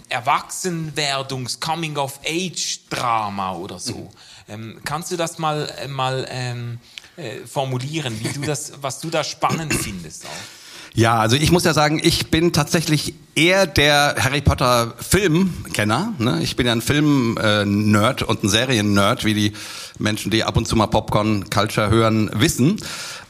[0.09, 3.95] äh, Erwachsenwerdungs-, Coming-of-Age-Drama oder so.
[3.95, 4.09] Mhm.
[4.49, 6.81] Ähm, kannst du das mal, äh, mal ähm,
[7.17, 10.62] äh, formulieren, wie du das, was du da spannend findest auch?
[10.95, 16.13] Ja, also ich muss ja sagen, ich bin tatsächlich eher der Harry Potter Filmkenner.
[16.19, 16.41] Ne?
[16.43, 19.53] Ich bin ja ein Film-Nerd und ein Serien-Nerd, wie die
[19.99, 22.77] Menschen, die ab und zu mal Popcorn-Culture hören, wissen.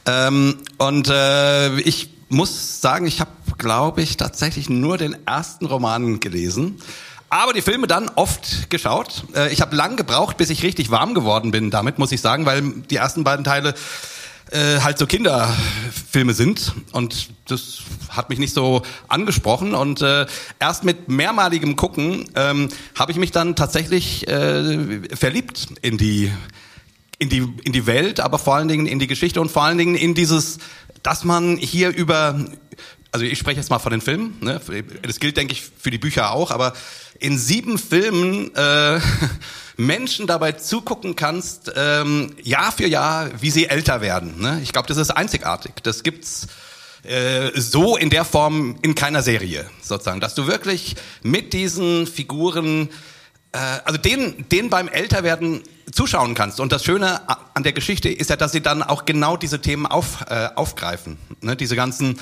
[0.05, 6.19] Ähm, und äh, ich muss sagen, ich habe, glaube ich, tatsächlich nur den ersten Roman
[6.19, 6.81] gelesen.
[7.29, 9.23] Aber die Filme dann oft geschaut.
[9.33, 12.45] Äh, ich habe lang gebraucht, bis ich richtig warm geworden bin damit, muss ich sagen,
[12.45, 13.73] weil die ersten beiden Teile
[14.53, 20.27] äh, halt so Kinderfilme sind und das hat mich nicht so angesprochen und äh,
[20.59, 26.31] erst mit mehrmaligem Gucken ähm, habe ich mich dann tatsächlich äh, verliebt in die
[27.17, 29.77] in die in die Welt, aber vor allen Dingen in die Geschichte und vor allen
[29.77, 30.59] Dingen in dieses,
[31.01, 32.45] dass man hier über
[33.11, 34.59] also ich spreche jetzt mal von den Filmen, ne?
[35.01, 36.73] das gilt denke ich für die Bücher auch, aber
[37.19, 38.99] in sieben Filmen äh,
[39.77, 44.39] Menschen dabei zugucken kannst, ähm, Jahr für Jahr, wie sie älter werden.
[44.39, 44.59] Ne?
[44.61, 45.73] Ich glaube, das ist einzigartig.
[45.83, 46.47] Das gibt's
[47.03, 52.89] äh, so in der Form in keiner Serie sozusagen, dass du wirklich mit diesen Figuren,
[53.51, 56.59] äh, also den, den beim Älterwerden zuschauen kannst.
[56.59, 57.21] Und das Schöne
[57.53, 61.17] an der Geschichte ist ja, dass sie dann auch genau diese Themen auf, äh, aufgreifen.
[61.41, 61.55] Ne?
[61.55, 62.19] Diese ganzen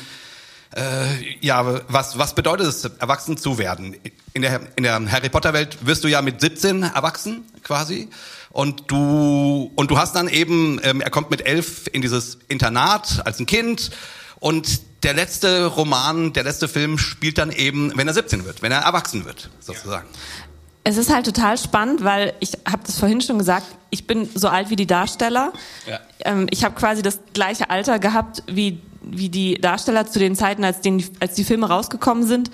[0.76, 3.96] äh, ja, was, was bedeutet es, erwachsen zu werden?
[4.34, 8.10] In der, in der Harry Potter Welt wirst du ja mit 17 erwachsen quasi.
[8.50, 13.26] Und du, und du hast dann eben, ähm, er kommt mit elf in dieses Internat
[13.26, 13.92] als ein Kind.
[14.40, 18.72] Und der letzte Roman, der letzte Film spielt dann eben, wenn er 17 wird, wenn
[18.72, 20.08] er erwachsen wird, sozusagen.
[20.84, 24.48] Es ist halt total spannend, weil ich habe das vorhin schon gesagt, ich bin so
[24.48, 25.54] alt wie die Darsteller.
[25.86, 26.00] Ja.
[26.26, 30.64] Ähm, ich habe quasi das gleiche Alter gehabt wie wie die Darsteller zu den Zeiten,
[30.64, 32.52] als, den, als die Filme rausgekommen sind.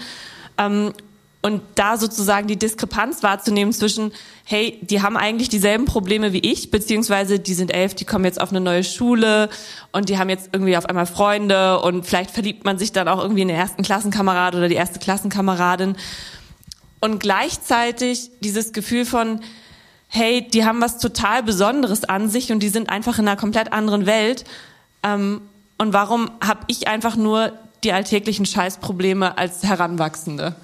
[0.57, 0.93] Ähm,
[1.41, 4.11] und da sozusagen die Diskrepanz wahrzunehmen zwischen,
[4.43, 8.41] hey, die haben eigentlich dieselben Probleme wie ich, beziehungsweise die sind elf, die kommen jetzt
[8.41, 9.49] auf eine neue Schule
[9.91, 13.21] und die haben jetzt irgendwie auf einmal Freunde und vielleicht verliebt man sich dann auch
[13.21, 15.95] irgendwie in den ersten Klassenkamerad oder die erste Klassenkameradin.
[16.99, 19.39] Und gleichzeitig dieses Gefühl von,
[20.07, 23.71] hey, die haben was total Besonderes an sich und die sind einfach in einer komplett
[23.71, 24.43] anderen Welt.
[25.03, 25.41] Ähm,
[25.77, 30.55] und warum habe ich einfach nur die alltäglichen Scheißprobleme als Heranwachsende?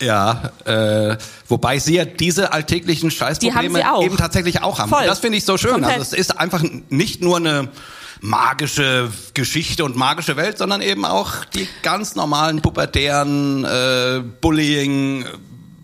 [0.00, 1.16] Ja, äh,
[1.48, 4.88] wobei sie ja diese alltäglichen Scheißprobleme die eben tatsächlich auch haben.
[4.88, 5.04] Voll.
[5.04, 5.72] Das finde ich so schön.
[5.72, 5.98] Komplett.
[5.98, 7.68] Also es ist einfach nicht nur eine
[8.22, 15.24] magische Geschichte und magische Welt, sondern eben auch die ganz normalen pubertären äh, Bullying,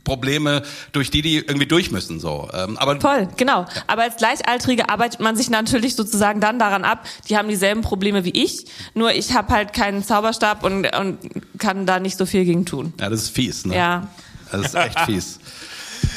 [0.06, 2.18] Probleme, durch die die irgendwie durch müssen.
[2.18, 2.48] So.
[2.54, 3.62] Ähm, aber Voll, genau.
[3.62, 3.68] Ja.
[3.88, 8.24] Aber als Gleichaltrige arbeitet man sich natürlich sozusagen dann daran ab, die haben dieselben Probleme
[8.24, 8.64] wie ich,
[8.94, 11.18] nur ich habe halt keinen Zauberstab und, und
[11.58, 12.94] kann da nicht so viel gegen tun.
[12.98, 13.66] Ja, das ist fies.
[13.66, 13.76] Ne?
[13.76, 14.08] Ja.
[14.50, 15.38] Das ist echt fies.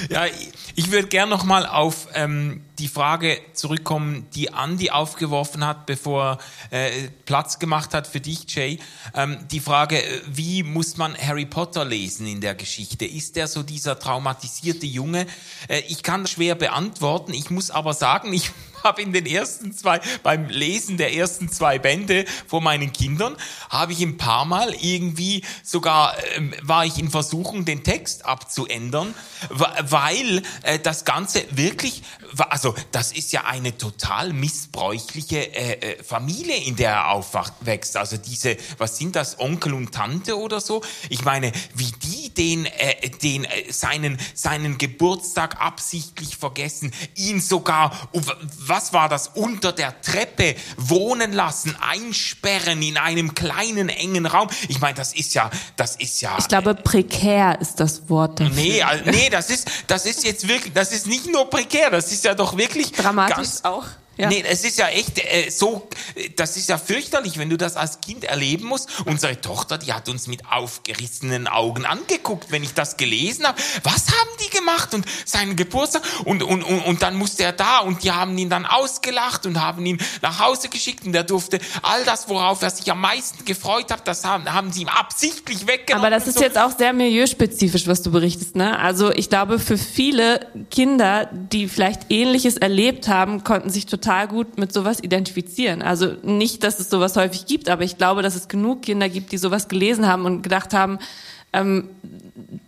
[0.10, 0.23] ja,
[0.75, 6.39] ich würde gern noch mal auf ähm, die Frage zurückkommen, die Andy aufgeworfen hat, bevor
[6.69, 6.89] äh,
[7.25, 8.79] Platz gemacht hat für dich, Jay.
[9.13, 13.05] Ähm, die Frage, äh, wie muss man Harry Potter lesen in der Geschichte?
[13.05, 15.27] Ist er so dieser traumatisierte Junge?
[15.67, 17.34] Äh, ich kann schwer beantworten.
[17.34, 18.51] Ich muss aber sagen, ich
[18.83, 23.35] habe in den ersten zwei, beim Lesen der ersten zwei Bände vor meinen Kindern,
[23.69, 29.13] habe ich ein paar Mal irgendwie sogar, ähm, war ich in Versuchung, den Text abzuändern,
[29.49, 32.03] weil äh, das Ganze wirklich,
[32.37, 37.97] also das ist ja eine total missbräuchliche äh, äh, Familie, in der er aufwächst.
[37.97, 40.81] Also diese, was sind das, Onkel und Tante oder so?
[41.09, 48.09] Ich meine, wie die den, äh, den äh, seinen, seinen Geburtstag absichtlich vergessen, ihn sogar
[48.69, 54.49] was war das, unter der Treppe wohnen lassen, einsperren in einem kleinen engen Raum.
[54.67, 56.38] Ich meine, das ist ja, das ist ja.
[56.39, 58.39] Ich glaube, prekär ist das Wort.
[58.39, 58.55] Dafür.
[58.55, 62.23] Nee, nee, das ist, das ist jetzt wirklich, das ist nicht nur prekär, das ist
[62.23, 63.86] ja doch wirklich dramatisch ganz, auch.
[64.19, 64.27] Ja.
[64.27, 65.88] Nee, es ist ja echt äh, so,
[66.36, 68.89] das ist ja fürchterlich, wenn du das als Kind erleben musst.
[69.05, 73.58] Unsere Tochter, die hat uns mit aufgerissenen Augen angeguckt, wenn ich das gelesen habe.
[73.84, 74.93] Was haben die gemacht?
[74.93, 78.49] Und seinen Geburtstag und, und, und, und dann musste er da und die haben ihn
[78.49, 82.71] dann ausgelacht und haben ihn nach Hause geschickt und er durfte all das, worauf er
[82.71, 86.05] sich am meisten gefreut hat, das haben, haben sie ihm absichtlich weggenommen.
[86.05, 86.43] Aber das ist so.
[86.43, 88.77] jetzt auch sehr milieuspezifisch, was du berichtest, ne?
[88.79, 94.28] Also ich glaube, für viele Kinder, die vielleicht Ähnliches erlebt haben, konnten sich total total
[94.28, 95.84] gut mit sowas identifizieren.
[95.84, 99.32] Also nicht, dass es sowas häufig gibt, aber ich glaube, dass es genug Kinder gibt,
[99.32, 100.98] die sowas gelesen haben und gedacht haben,
[101.54, 101.89] ähm,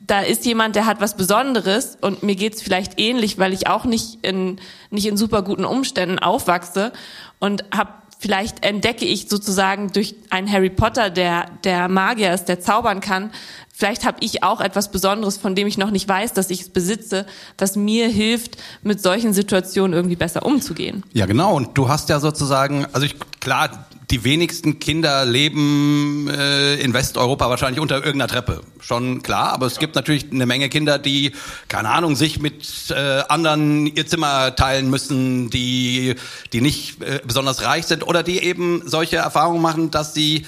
[0.06, 3.86] da ist jemand, der hat was Besonderes und mir geht's vielleicht ähnlich, weil ich auch
[3.86, 4.60] nicht in
[4.92, 6.94] nicht in super guten Umständen aufwachse
[7.40, 12.60] und hab vielleicht entdecke ich sozusagen durch einen Harry Potter, der der Magier ist, der
[12.60, 13.32] zaubern kann,
[13.82, 16.70] vielleicht habe ich auch etwas Besonderes, von dem ich noch nicht weiß, dass ich es
[16.70, 17.26] besitze,
[17.58, 21.04] was mir hilft, mit solchen Situationen irgendwie besser umzugehen.
[21.14, 21.56] Ja, genau.
[21.56, 27.50] Und du hast ja sozusagen, also ich, klar, die wenigsten Kinder leben äh, in Westeuropa
[27.50, 28.62] wahrscheinlich unter irgendeiner Treppe.
[28.82, 31.32] Schon klar, aber es gibt natürlich eine Menge Kinder, die,
[31.68, 36.16] keine Ahnung, sich mit äh, anderen ihr Zimmer teilen müssen, die,
[36.54, 40.46] die nicht äh, besonders reich sind oder die eben solche Erfahrungen machen, dass sie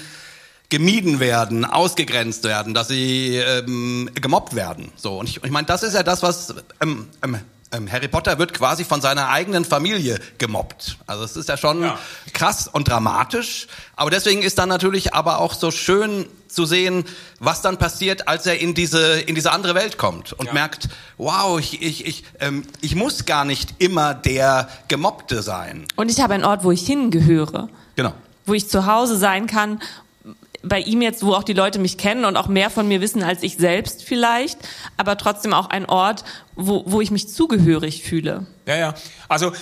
[0.74, 4.90] gemieden werden, ausgegrenzt werden, dass sie ähm, gemobbt werden.
[4.96, 7.38] So und ich, ich meine, das ist ja das, was ähm, ähm,
[7.70, 10.98] ähm, Harry Potter wird quasi von seiner eigenen Familie gemobbt.
[11.06, 11.96] Also es ist ja schon ja.
[12.32, 13.68] krass und dramatisch.
[13.94, 17.04] Aber deswegen ist dann natürlich aber auch so schön zu sehen,
[17.38, 20.54] was dann passiert, als er in diese in diese andere Welt kommt und ja.
[20.54, 25.84] merkt, wow, ich ich ich ähm, ich muss gar nicht immer der Gemobbte sein.
[25.94, 27.68] Und ich habe einen Ort, wo ich hingehöre.
[27.94, 28.12] Genau.
[28.44, 29.80] Wo ich zu Hause sein kann
[30.64, 33.22] bei ihm jetzt, wo auch die Leute mich kennen und auch mehr von mir wissen
[33.22, 34.58] als ich selbst vielleicht,
[34.96, 36.24] aber trotzdem auch ein Ort,
[36.56, 38.46] wo, wo ich mich zugehörig fühle.
[38.66, 38.94] Ja, ja.
[39.28, 39.52] Also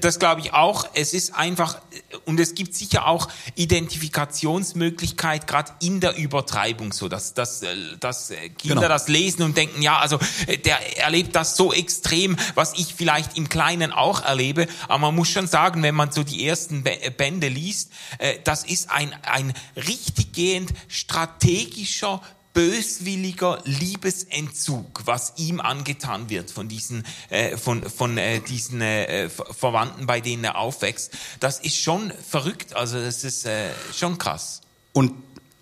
[0.00, 0.88] das glaube ich auch.
[0.94, 1.80] Es ist einfach,
[2.26, 8.28] und es gibt sicher auch Identifikationsmöglichkeit, gerade in der Übertreibung, so dass, dass, äh, dass
[8.58, 8.88] Kinder genau.
[8.88, 13.36] das lesen und denken, ja, also äh, der erlebt das so extrem, was ich vielleicht
[13.36, 14.66] im Kleinen auch erlebe.
[14.88, 16.84] Aber man muss schon sagen, wenn man so die ersten
[17.16, 22.20] Bände liest, äh, das ist ein, ein richtiggehend strategischer
[22.52, 30.06] böswilliger Liebesentzug, was ihm angetan wird von diesen, äh, von, von äh, diesen äh, Verwandten,
[30.06, 31.12] bei denen er aufwächst.
[31.40, 34.60] Das ist schon verrückt, also das ist äh, schon krass.
[34.92, 35.12] Und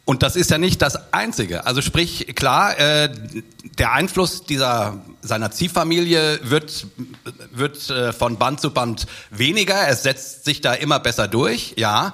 [0.07, 1.67] und das ist ja nicht das Einzige.
[1.67, 3.11] Also sprich, klar, äh,
[3.79, 6.89] der Einfluss dieser seiner Ziehfamilie wird
[7.53, 9.87] wird äh, von Band zu Band weniger.
[9.87, 12.13] Es setzt sich da immer besser durch, ja.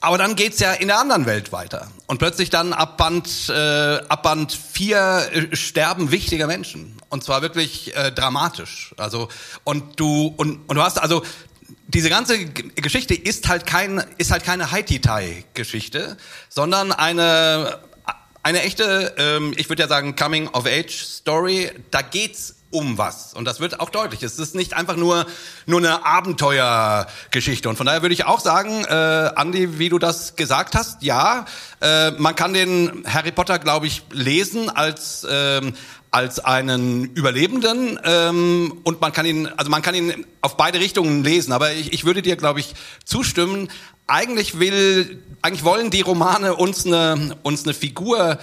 [0.00, 1.90] Aber dann geht's ja in der anderen Welt weiter.
[2.06, 6.96] Und plötzlich dann ab Band, äh, ab Band 4 äh, sterben wichtige Menschen.
[7.08, 8.94] Und zwar wirklich äh, dramatisch.
[8.96, 9.28] Also,
[9.64, 11.24] und du, und, und du hast also,
[11.88, 16.16] diese ganze Geschichte ist halt kein, ist halt keine Haiti-Tai-Geschichte,
[16.48, 17.78] sondern eine,
[18.42, 21.70] eine echte, ähm, ich würde ja sagen, Coming-of-Age-Story.
[21.90, 23.32] Da geht's um was.
[23.32, 24.22] Und das wird auch deutlich.
[24.22, 25.26] Es ist nicht einfach nur,
[25.66, 27.68] nur eine Abenteuergeschichte.
[27.68, 31.46] Und von daher würde ich auch sagen, äh, Andi, wie du das gesagt hast, ja,
[31.80, 35.74] äh, man kann den Harry Potter, glaube ich, lesen als, ähm,
[36.10, 41.24] als einen Überlebenden ähm, und man kann ihn, also man kann ihn auf beide Richtungen
[41.24, 41.52] lesen.
[41.52, 43.70] Aber ich, ich würde dir, glaube ich, zustimmen.
[44.06, 48.38] Eigentlich will, eigentlich wollen die Romane uns eine, uns eine Figur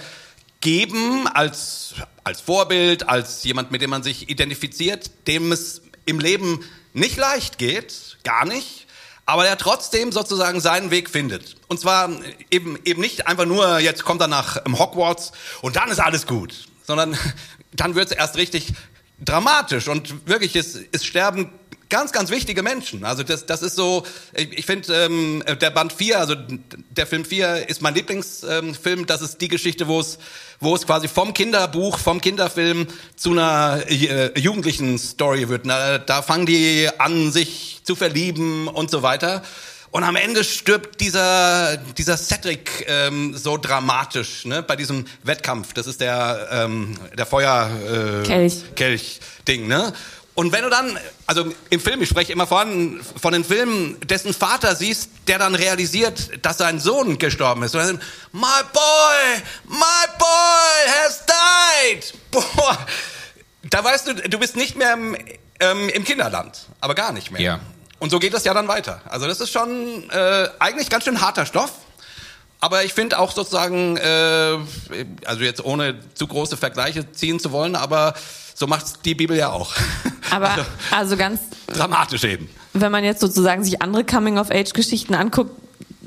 [0.60, 1.94] geben als,
[2.26, 7.56] als Vorbild, als jemand, mit dem man sich identifiziert, dem es im Leben nicht leicht
[7.56, 8.88] geht, gar nicht,
[9.26, 11.54] aber der trotzdem sozusagen seinen Weg findet.
[11.68, 12.10] Und zwar
[12.50, 15.30] eben, eben nicht einfach nur, jetzt kommt er nach Hogwarts
[15.62, 17.16] und dann ist alles gut, sondern
[17.72, 18.72] dann wird es erst richtig
[19.24, 21.52] dramatisch und wirklich, es, es sterben
[21.88, 23.04] ganz, ganz wichtige Menschen.
[23.04, 26.34] Also das, das ist so, ich, ich finde, ähm, der Band 4, also
[26.90, 28.76] der Film 4 ist mein Lieblingsfilm.
[28.84, 30.18] Ähm, das ist die Geschichte, wo es,
[30.60, 35.66] wo es quasi vom Kinderbuch, vom Kinderfilm zu einer äh, jugendlichen Story wird.
[35.66, 39.42] Na, da fangen die an, sich zu verlieben und so weiter.
[39.96, 45.72] Und am Ende stirbt dieser, dieser Cedric ähm, so dramatisch ne, bei diesem Wettkampf.
[45.72, 47.70] Das ist der, ähm, der Feuer...
[48.22, 48.64] Äh, Kelch.
[48.74, 49.94] Kelch-Ding, ne?
[50.36, 54.34] Und wenn du dann, also im Film, ich spreche immer von, von den Filmen, dessen
[54.34, 57.74] Vater siehst, der dann realisiert, dass sein Sohn gestorben ist.
[57.74, 62.12] Und dann, my boy, my boy has died.
[62.30, 62.78] Boah,
[63.64, 65.16] da weißt du, du bist nicht mehr im,
[65.58, 67.40] ähm, im Kinderland, aber gar nicht mehr.
[67.40, 67.60] Ja.
[67.98, 69.00] Und so geht das ja dann weiter.
[69.06, 71.72] Also das ist schon äh, eigentlich ganz schön harter Stoff.
[72.60, 74.58] Aber ich finde auch sozusagen, äh,
[75.24, 78.12] also jetzt ohne zu große Vergleiche ziehen zu wollen, aber
[78.54, 79.74] so macht die Bibel ja auch.
[80.30, 82.48] Aber also, also ganz dramatisch eben.
[82.72, 85.50] Wenn man jetzt sozusagen sich andere Coming-of-Age-Geschichten anguckt,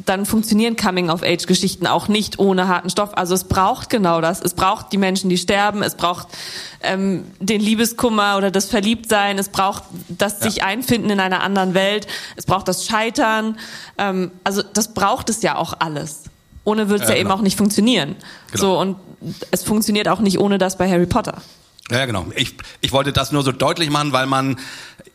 [0.05, 3.11] dann funktionieren Coming-of-Age-Geschichten auch nicht ohne harten Stoff.
[3.17, 4.41] Also es braucht genau das.
[4.41, 5.83] Es braucht die Menschen, die sterben.
[5.83, 6.27] Es braucht
[6.81, 9.37] ähm, den Liebeskummer oder das Verliebtsein.
[9.37, 12.07] Es braucht das sich einfinden in einer anderen Welt.
[12.35, 13.57] Es braucht das Scheitern.
[13.97, 16.23] Ähm, also das braucht es ja auch alles.
[16.63, 17.33] Ohne wird es ja, ja genau.
[17.33, 18.15] eben auch nicht funktionieren.
[18.51, 18.61] Genau.
[18.61, 18.95] So und
[19.51, 21.41] es funktioniert auch nicht ohne das bei Harry Potter.
[21.91, 22.27] Ja, genau.
[22.35, 24.59] Ich, ich wollte das nur so deutlich machen, weil man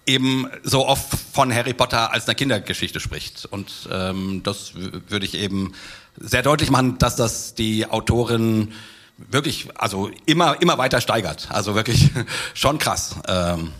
[0.06, 3.46] eben so oft von Harry Potter als einer Kindergeschichte spricht.
[3.46, 5.72] Und ähm, das würde ich eben
[6.18, 8.72] sehr deutlich machen, dass das die Autorin
[9.16, 11.48] wirklich, also immer, immer weiter steigert.
[11.50, 12.10] Also wirklich
[12.54, 13.16] schon krass.
[13.28, 13.72] Ähm.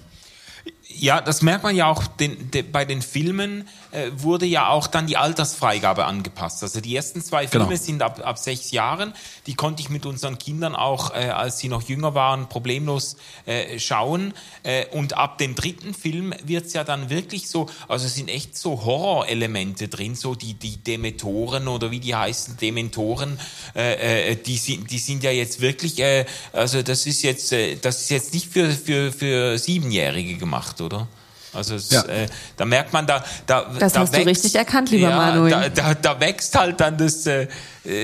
[0.86, 4.86] Ja, das merkt man ja auch den, de, bei den Filmen äh, wurde ja auch
[4.86, 6.62] dann die Altersfreigabe angepasst.
[6.62, 7.80] Also die ersten zwei Filme genau.
[7.80, 9.14] sind ab, ab sechs Jahren.
[9.47, 13.16] Die konnte ich mit unseren Kindern auch, äh, als sie noch jünger waren, problemlos
[13.47, 14.34] äh, schauen.
[14.62, 18.59] Äh, und ab dem dritten Film wird's ja dann wirklich so, also es sind echt
[18.59, 23.38] so Horrorelemente drin, so die, die Dementoren oder wie die heißen, Dementoren,
[23.76, 27.76] äh, äh, die, sind, die sind ja jetzt wirklich, äh, also das ist jetzt, äh,
[27.76, 31.07] das ist jetzt nicht für, für, für Siebenjährige gemacht, oder?
[31.55, 32.03] Also es, ja.
[32.03, 32.27] äh,
[32.57, 35.51] da merkt man, da, da Das da hast wächst, du richtig erkannt, lieber ja, Manuel.
[35.51, 37.47] Da, da, da wächst halt dann das, äh,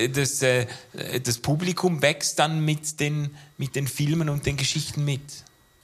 [0.09, 0.67] das, äh,
[1.25, 5.23] das Publikum wächst dann mit den, mit den Filmen und den Geschichten mit.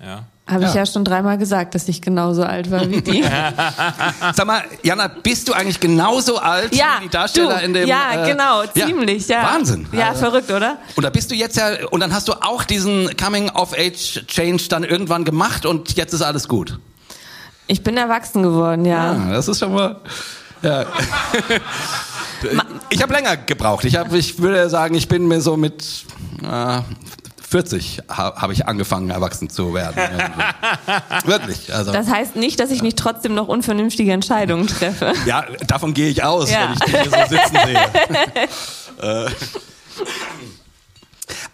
[0.00, 0.26] Ja.
[0.46, 0.68] Habe ja.
[0.68, 3.22] ich ja schon dreimal gesagt, dass ich genauso alt war wie die.
[4.34, 7.88] Sag mal, Jana, bist du eigentlich genauso alt ja, wie die Darsteller du, in dem?
[7.88, 9.42] Ja, äh, genau, ziemlich, ja.
[9.42, 9.88] Wahnsinn.
[9.90, 10.78] Ja, also, verrückt, oder?
[10.94, 15.24] Und da bist du jetzt ja, und dann hast du auch diesen Coming-of-Age-Change dann irgendwann
[15.24, 16.78] gemacht und jetzt ist alles gut.
[17.66, 19.14] Ich bin erwachsen geworden, ja.
[19.14, 19.96] ja das ist schon mal.
[20.62, 20.86] Ja.
[22.90, 23.84] ich habe länger gebraucht.
[23.84, 26.04] Ich, hab, ich würde sagen, ich bin mir so mit
[26.42, 26.80] äh,
[27.48, 29.96] 40 ha, habe ich angefangen, erwachsen zu werden.
[31.24, 31.72] Wirklich.
[31.72, 31.92] Also.
[31.92, 35.12] Das heißt nicht, dass ich nicht trotzdem noch unvernünftige Entscheidungen treffe.
[35.26, 36.64] Ja, davon gehe ich aus, ja.
[36.64, 39.26] wenn ich dich hier so sitzen sehe.
[39.26, 39.30] äh.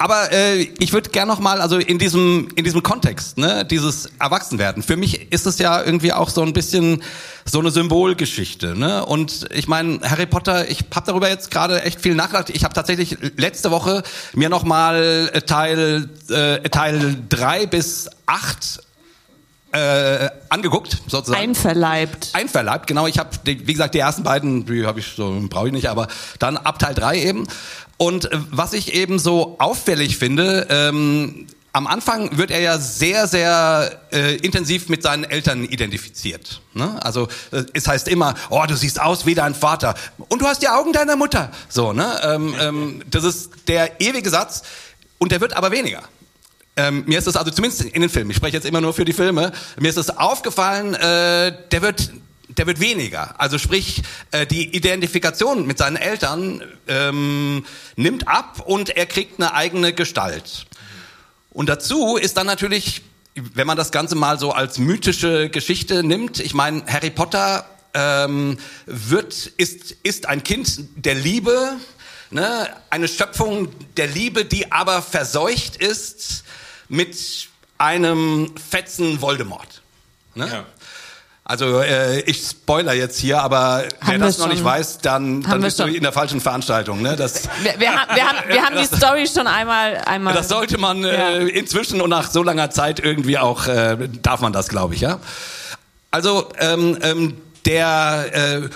[0.02, 4.10] Aber äh, ich würde gern noch mal, also in diesem in diesem Kontext, ne, dieses
[4.18, 4.82] Erwachsenwerden.
[4.82, 7.04] Für mich ist es ja irgendwie auch so ein bisschen
[7.44, 9.06] so eine Symbolgeschichte, ne?
[9.06, 12.50] Und ich meine, Harry Potter, ich habe darüber jetzt gerade echt viel nachgedacht.
[12.50, 18.80] Ich habe tatsächlich letzte Woche mir noch mal Teil äh, Teil drei bis acht
[19.72, 21.42] äh, angeguckt, sozusagen.
[21.42, 22.30] Einverleibt.
[22.34, 23.06] Einverleibt, genau.
[23.06, 26.08] Ich habe, wie gesagt, die ersten beiden, die habe ich so, brauche ich nicht, aber
[26.38, 27.46] dann ab Teil drei eben.
[27.96, 33.26] Und äh, was ich eben so auffällig finde, ähm, am Anfang wird er ja sehr,
[33.26, 36.60] sehr äh, intensiv mit seinen Eltern identifiziert.
[36.74, 37.02] Ne?
[37.02, 39.94] Also äh, es heißt immer, oh, du siehst aus wie dein Vater
[40.28, 41.50] und du hast die Augen deiner Mutter.
[41.68, 42.20] So, ne?
[42.22, 44.62] Ähm, ähm, das ist der ewige Satz
[45.18, 46.02] und der wird aber weniger.
[46.76, 49.04] Ähm, mir ist es also zumindest in den Filmen, ich spreche jetzt immer nur für
[49.04, 52.10] die Filme, mir ist es aufgefallen, äh, der wird
[52.58, 53.40] der wird weniger.
[53.40, 57.64] Also sprich, äh, die Identifikation mit seinen Eltern ähm,
[57.96, 60.66] nimmt ab und er kriegt eine eigene Gestalt.
[61.50, 63.02] Und dazu ist dann natürlich,
[63.34, 68.58] wenn man das Ganze mal so als mythische Geschichte nimmt, ich meine, Harry Potter ähm,
[68.86, 71.76] wird, ist, ist ein Kind der Liebe,
[72.30, 72.68] ne?
[72.90, 76.44] eine Schöpfung der Liebe, die aber verseucht ist
[76.88, 77.48] mit
[77.78, 79.82] einem fetzen Voldemort.
[80.34, 80.48] Ne?
[80.48, 80.66] Ja.
[81.52, 85.78] Also äh, ich spoiler jetzt hier, aber wer das noch nicht weiß, dann, dann bist
[85.78, 87.02] du in der falschen Veranstaltung.
[87.02, 87.14] Ne?
[87.14, 90.32] Das, wir, wir, haben, wir, haben, wir haben die Story schon einmal, einmal.
[90.32, 94.54] Das sollte man äh, inzwischen und nach so langer Zeit irgendwie auch, äh, darf man
[94.54, 95.02] das, glaube ich.
[95.02, 95.20] ja.
[96.10, 97.34] Also ähm, ähm,
[97.66, 98.30] der...
[98.62, 98.68] Äh,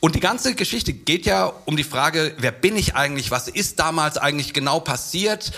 [0.00, 3.80] und die ganze Geschichte geht ja um die Frage, wer bin ich eigentlich, was ist
[3.80, 5.50] damals eigentlich genau passiert?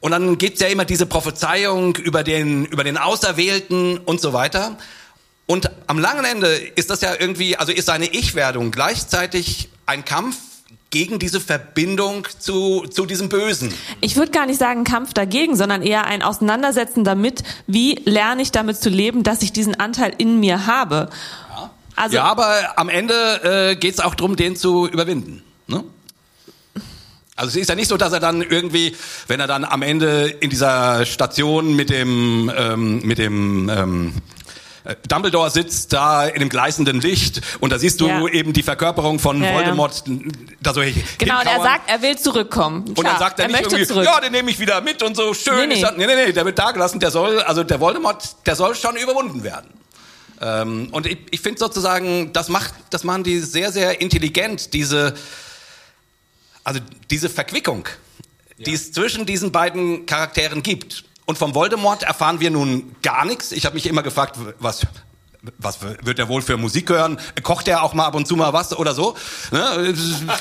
[0.00, 4.76] Und dann gibt's ja immer diese Prophezeiung über den, über den Auserwählten und so weiter.
[5.50, 10.36] Und am langen Ende ist das ja irgendwie, also ist seine Ich-Werdung gleichzeitig ein Kampf
[10.90, 13.72] gegen diese Verbindung zu, zu diesem Bösen.
[14.02, 18.52] Ich würde gar nicht sagen Kampf dagegen, sondern eher ein Auseinandersetzen damit, wie lerne ich
[18.52, 21.08] damit zu leben, dass ich diesen Anteil in mir habe.
[21.48, 25.42] Ja, also, ja aber am Ende äh, geht es auch darum, den zu überwinden.
[25.66, 25.82] Ne?
[27.36, 28.94] Also es ist ja nicht so, dass er dann irgendwie,
[29.28, 34.20] wenn er dann am Ende in dieser Station mit dem ähm, mit dem ähm, äh,
[35.06, 38.26] Dumbledore sitzt da in dem gleißenden Licht und da siehst du ja.
[38.28, 40.04] eben die Verkörperung von ja, Voldemort.
[40.60, 40.80] Da so
[41.18, 42.84] genau, und er sagt, er will zurückkommen.
[42.84, 44.04] Klar, und dann sagt er, er nicht irgendwie, zurück.
[44.04, 45.68] ja, den nehme ich wieder mit und so schön.
[45.68, 45.90] Nee, nee.
[45.96, 48.96] nee, nee, nee, der wird da gelassen, der soll, also der Voldemort, der soll schon
[48.96, 49.68] überwunden werden.
[50.40, 55.14] Ähm, und ich, ich finde sozusagen, das macht, das machen die sehr, sehr intelligent, diese,
[56.64, 56.80] also
[57.10, 57.86] diese Verquickung,
[58.56, 58.64] ja.
[58.64, 61.04] die es zwischen diesen beiden Charakteren gibt.
[61.28, 63.52] Und vom Voldemort erfahren wir nun gar nichts.
[63.52, 64.86] Ich habe mich immer gefragt, was
[65.58, 67.18] was wird er wohl für Musik hören?
[67.42, 69.14] Kocht er auch mal ab und zu mal was oder so?
[69.52, 69.94] Ne?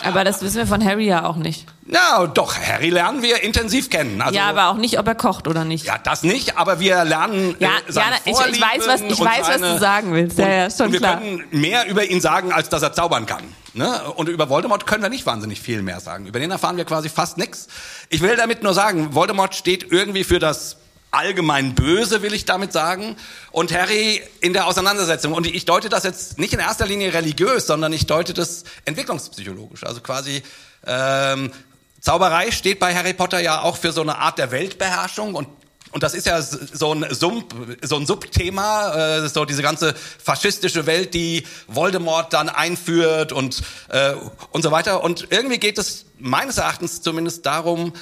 [0.04, 1.68] Aber das wissen wir von Harry ja auch nicht.
[1.86, 4.22] Ja, doch, Harry lernen wir intensiv kennen.
[4.22, 5.86] Also, ja, aber auch nicht, ob er kocht oder nicht.
[5.86, 9.20] Ja, das nicht, aber wir lernen ja, äh, seine ja, ich, ich weiß, was, ich
[9.20, 10.40] weiß seine, was du sagen willst.
[10.40, 11.18] Ja, ja, schon wir klar.
[11.18, 13.44] können mehr über ihn sagen, als dass er zaubern kann.
[13.74, 14.02] Ne?
[14.16, 16.26] Und über Voldemort können wir nicht wahnsinnig viel mehr sagen.
[16.26, 17.68] Über den erfahren wir quasi fast nichts.
[18.10, 20.78] Ich will damit nur sagen, Voldemort steht irgendwie für das
[21.12, 23.16] allgemein böse, will ich damit sagen.
[23.52, 25.34] Und Harry in der Auseinandersetzung.
[25.34, 29.84] Und ich deute das jetzt nicht in erster Linie religiös, sondern ich deute das entwicklungspsychologisch.
[29.84, 30.44] Also quasi
[30.86, 31.52] ähm,
[32.00, 35.48] Zauberei steht bei Harry Potter ja auch für so eine Art der Weltbeherrschung und
[35.92, 40.86] und das ist ja so ein, Sub, so ein Subthema, äh, so diese ganze faschistische
[40.86, 44.14] Welt, die Voldemort dann einführt und, äh,
[44.52, 45.02] und so weiter.
[45.02, 47.94] Und irgendwie geht es meines Erachtens zumindest darum,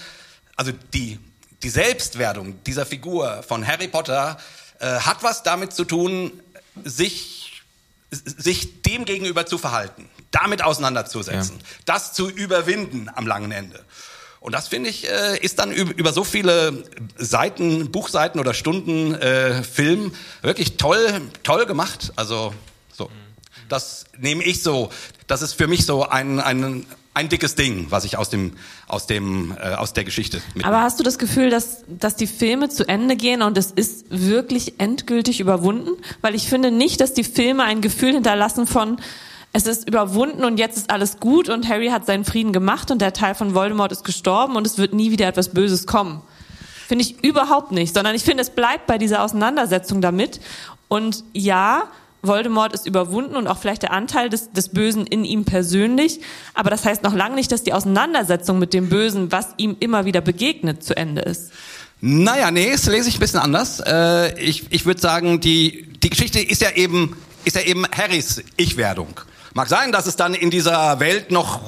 [0.56, 1.20] also die,
[1.66, 4.38] die Selbstwerdung dieser Figur von Harry Potter
[4.78, 6.32] äh, hat was damit zu tun,
[6.84, 7.64] sich,
[8.12, 11.66] sich dem gegenüber zu verhalten, damit auseinanderzusetzen, ja.
[11.86, 13.84] das zu überwinden am langen Ende.
[14.42, 16.84] Und das finde ich äh, ist dann über so viele
[17.18, 20.14] Seiten, Buchseiten oder Stunden äh, Film
[20.44, 22.14] wirklich toll, toll gemacht.
[22.16, 22.54] Also
[22.94, 23.10] so,
[23.70, 24.92] das nehme ich so.
[25.26, 26.86] Das ist für mich so ein ein
[27.16, 28.52] ein dickes Ding, was ich aus dem
[28.88, 30.42] aus dem äh, aus der Geschichte.
[30.54, 30.68] Mitnehme.
[30.68, 34.06] Aber hast du das Gefühl, dass dass die Filme zu Ende gehen und es ist
[34.10, 35.92] wirklich endgültig überwunden?
[36.22, 38.98] Weil ich finde nicht, dass die Filme ein Gefühl hinterlassen von
[39.54, 43.02] es ist überwunden und jetzt ist alles gut und Harry hat seinen Frieden gemacht und
[43.02, 46.22] der Teil von Voldemort ist gestorben und es wird nie wieder etwas Böses kommen.
[46.88, 50.42] Finde ich überhaupt nicht, sondern ich finde, es bleibt bei dieser Auseinandersetzung damit.
[50.90, 51.84] Und ja,
[52.28, 56.22] Voldemort ist überwunden und auch vielleicht der Anteil des, des Bösen in ihm persönlich.
[56.54, 60.06] Aber das heißt noch lange nicht, dass die Auseinandersetzung mit dem Bösen, was ihm immer
[60.06, 61.52] wieder begegnet, zu Ende ist.
[62.02, 63.80] Naja, nee, das lese ich ein bisschen anders.
[63.80, 67.16] Äh, ich ich würde sagen, die, die Geschichte ist ja eben,
[67.46, 69.20] ist ja eben Harrys Ich-Werdung.
[69.54, 71.62] Mag sein, dass es dann in dieser Welt noch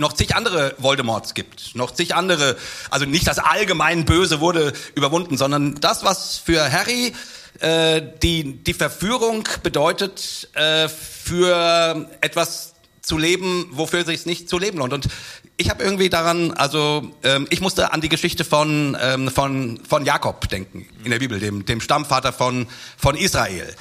[0.00, 2.56] noch zig andere Voldemorts gibt, noch zig andere,
[2.88, 7.12] also nicht das allgemein Böse wurde überwunden, sondern das, was für Harry
[7.60, 14.78] äh, die, die Verführung bedeutet, äh, für etwas zu leben, wofür sich nicht zu leben
[14.78, 14.92] lohnt.
[14.92, 15.08] Und
[15.56, 20.04] ich habe irgendwie daran, also ähm, ich musste an die Geschichte von, ähm, von, von
[20.06, 23.74] Jakob denken in der Bibel, dem, dem Stammvater von, von Israel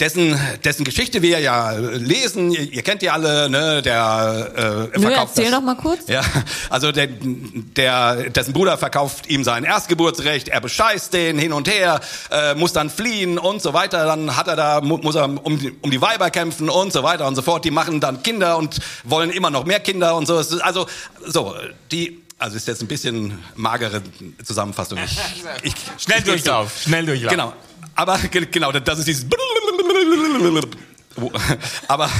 [0.00, 5.02] dessen, dessen Geschichte wir ja lesen, ihr, ihr kennt die alle, ne, der äh, Nö,
[5.02, 6.08] verkauft erzähl das, noch mal kurz.
[6.08, 6.22] Ja,
[6.70, 12.00] also der, der, dessen Bruder verkauft ihm sein Erstgeburtsrecht, er bescheißt den hin und her,
[12.30, 15.72] äh, muss dann fliehen und so weiter, dann hat er da, muss er um die,
[15.82, 18.80] um die Weiber kämpfen und so weiter und so fort, die machen dann Kinder und
[19.04, 20.86] wollen immer noch mehr Kinder und so, also,
[21.24, 21.54] so,
[21.90, 24.02] die, also ist jetzt ein bisschen magere
[24.44, 24.98] Zusammenfassung.
[25.04, 25.18] Ich,
[25.62, 27.30] ich, schnell durchlauf, schnell durchlauf.
[27.30, 27.52] Genau.
[27.94, 29.26] Aber genau, das ist dieses
[31.88, 32.10] aber,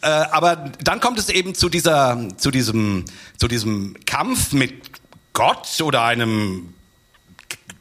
[0.00, 3.04] äh, aber dann kommt es eben zu dieser, zu diesem,
[3.38, 4.74] zu diesem Kampf mit
[5.32, 6.74] Gott oder einem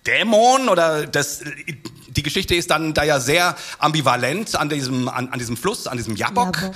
[0.05, 1.41] Dämon oder das,
[2.07, 5.97] die Geschichte ist dann da ja sehr ambivalent an diesem, an, an diesem Fluss, an
[5.97, 6.71] diesem Jabok.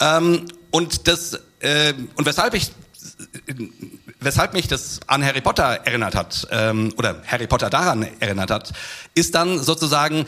[0.00, 2.72] Ähm, und das, äh, und weshalb ich,
[4.24, 8.72] weshalb mich das an Harry Potter erinnert hat, ähm, oder Harry Potter daran erinnert hat,
[9.14, 10.26] ist dann sozusagen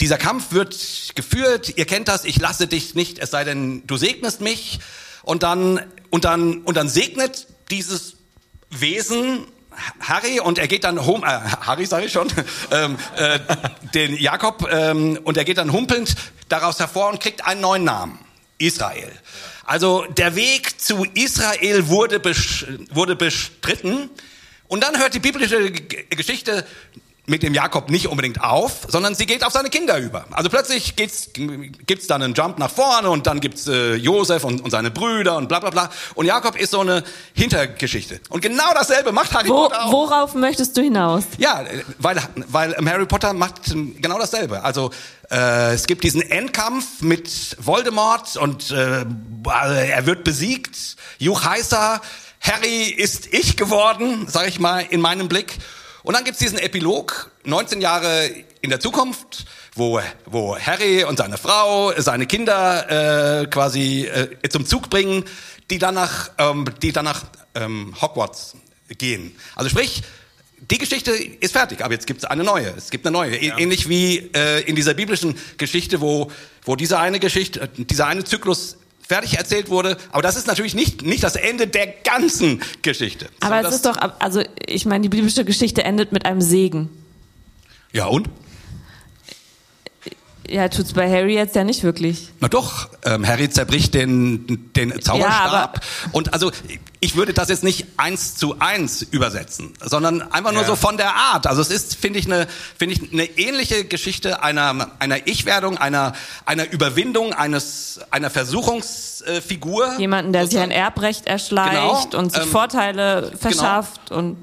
[0.00, 0.76] dieser Kampf wird
[1.14, 4.78] geführt, ihr kennt das, ich lasse dich nicht, es sei denn, du segnest mich.
[5.22, 8.14] Und dann, und dann, und dann segnet dieses
[8.70, 9.46] Wesen
[10.00, 12.28] Harry und er geht dann hum, äh, Harry sage ich schon,
[12.70, 13.38] ähm, äh,
[13.94, 16.14] den Jakob ähm, und er geht dann humpelnd
[16.48, 18.18] daraus hervor und kriegt einen neuen Namen,
[18.58, 19.10] Israel.
[19.64, 22.22] Also der Weg zu Israel wurde,
[22.90, 24.10] wurde bestritten
[24.66, 26.66] und dann hört die biblische Geschichte
[27.28, 30.24] mit dem Jakob nicht unbedingt auf, sondern sie geht auf seine Kinder über.
[30.30, 34.62] Also plötzlich geht's, gibt's dann einen Jump nach vorne und dann gibt's äh, Josef und,
[34.62, 35.90] und seine Brüder und bla bla bla.
[36.14, 37.04] Und Jakob ist so eine
[37.34, 38.20] Hintergeschichte.
[38.30, 39.92] Und genau dasselbe macht Harry Wo, Potter auch.
[39.92, 41.24] Worauf möchtest du hinaus?
[41.36, 41.64] Ja,
[41.98, 44.64] weil, weil Harry Potter macht genau dasselbe.
[44.64, 44.90] Also
[45.30, 49.04] äh, es gibt diesen Endkampf mit Voldemort und äh,
[49.44, 50.96] er wird besiegt.
[51.18, 52.00] Juch heißer.
[52.40, 55.58] Harry ist ich geworden, sag ich mal, in meinem Blick.
[56.08, 58.30] Und dann gibt's diesen Epilog, 19 Jahre
[58.62, 59.44] in der Zukunft,
[59.74, 65.24] wo, wo Harry und seine Frau, seine Kinder äh, quasi äh, zum Zug bringen,
[65.70, 68.56] die dann nach, ähm, die dann nach ähm, Hogwarts
[68.96, 69.36] gehen.
[69.54, 70.02] Also sprich,
[70.70, 72.72] die Geschichte ist fertig, aber jetzt gibt es eine neue.
[72.74, 73.44] Es gibt eine neue.
[73.44, 73.58] Ja.
[73.58, 76.32] Ähnlich wie äh, in dieser biblischen Geschichte, wo,
[76.62, 78.78] wo diese eine Geschichte, dieser eine Zyklus
[79.08, 79.96] fertig erzählt wurde.
[80.12, 83.26] Aber das ist natürlich nicht, nicht das Ende der ganzen Geschichte.
[83.40, 86.90] Aber es ist doch, also ich meine, die biblische Geschichte endet mit einem Segen.
[87.92, 88.28] Ja und?
[90.48, 92.30] Ja, tut's bei Harry jetzt ja nicht wirklich.
[92.40, 95.80] Na doch, ähm, Harry zerbricht den, den Zauberstab.
[95.84, 96.50] Ja, und also
[97.00, 100.68] ich würde das jetzt nicht eins zu eins übersetzen, sondern einfach nur ja.
[100.68, 101.46] so von der Art.
[101.46, 102.46] Also es ist, finde ich, eine,
[102.78, 106.14] finde ich, eine ähnliche Geschichte einer, einer Ich-Werdung, einer,
[106.46, 109.98] einer Überwindung eines, einer Versuchungsfigur.
[109.98, 113.38] Jemanden, der sich ein Erbrecht erschleicht genau, und sich ähm, Vorteile genau.
[113.38, 114.20] verschafft genau.
[114.20, 114.36] und.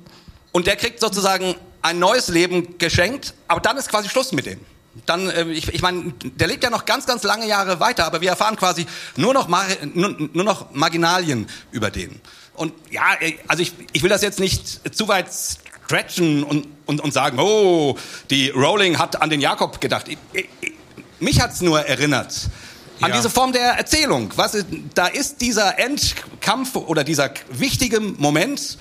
[0.52, 4.60] Und der kriegt sozusagen ein neues Leben geschenkt, aber dann ist quasi Schluss mit dem
[5.06, 8.22] dann, äh, ich, ich meine, der lebt ja noch ganz, ganz lange Jahre weiter, aber
[8.22, 8.86] wir erfahren quasi
[9.16, 9.48] nur noch,
[9.94, 12.22] nur, nur noch Marginalien über den.
[12.54, 15.28] Und ja, äh, also ich, ich will das jetzt nicht zu weit
[15.88, 17.98] dredgen und, und, und sagen, oh,
[18.30, 20.08] die Rowling hat an den Jakob gedacht.
[20.08, 20.74] Ich, ich,
[21.20, 22.50] mich hat's nur erinnert
[23.02, 23.16] an ja.
[23.18, 24.32] diese Form der Erzählung.
[24.36, 24.58] Was
[24.94, 28.78] da ist dieser Endkampf oder dieser wichtige Moment,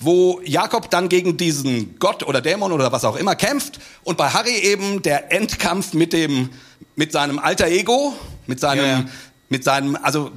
[0.00, 4.30] wo Jakob dann gegen diesen Gott oder Dämon oder was auch immer kämpft und bei
[4.30, 6.50] Harry eben der Endkampf mit dem
[6.96, 8.14] mit seinem alter Ego,
[8.46, 9.04] mit seinem ja.
[9.48, 10.30] mit seinem also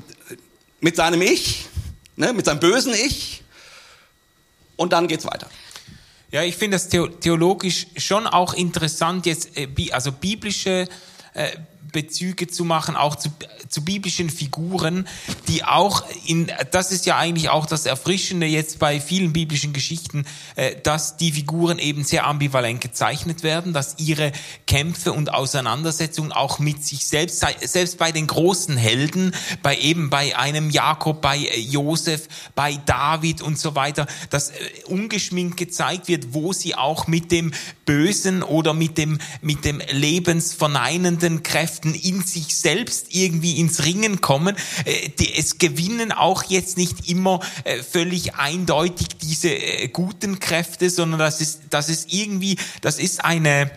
[0.79, 1.67] mit seinem Ich,
[2.15, 3.43] ne, mit seinem bösen Ich
[4.75, 5.47] und dann geht's weiter.
[6.31, 10.87] Ja, ich finde das theologisch schon auch interessant jetzt äh, also biblische
[11.33, 11.51] äh,
[11.91, 13.29] Bezüge zu machen, auch zu,
[13.67, 15.07] zu biblischen Figuren,
[15.47, 20.25] die auch in, das ist ja eigentlich auch das Erfrischende jetzt bei vielen biblischen Geschichten,
[20.55, 24.31] äh, dass die Figuren eben sehr ambivalent gezeichnet werden, dass ihre
[24.67, 30.37] Kämpfe und Auseinandersetzungen auch mit sich selbst, selbst bei den großen Helden, bei eben bei
[30.37, 34.53] einem Jakob, bei äh, Josef, bei David und so weiter, dass äh,
[34.85, 37.51] ungeschminkt gezeigt wird, wo sie auch mit dem
[37.85, 44.55] Bösen oder mit dem, mit dem lebensverneinenden Kräften in sich selbst irgendwie ins Ringen kommen.
[44.85, 51.19] Äh, es gewinnen auch jetzt nicht immer äh, völlig eindeutig diese äh, guten Kräfte, sondern
[51.19, 53.71] das ist, das ist irgendwie, das ist eine,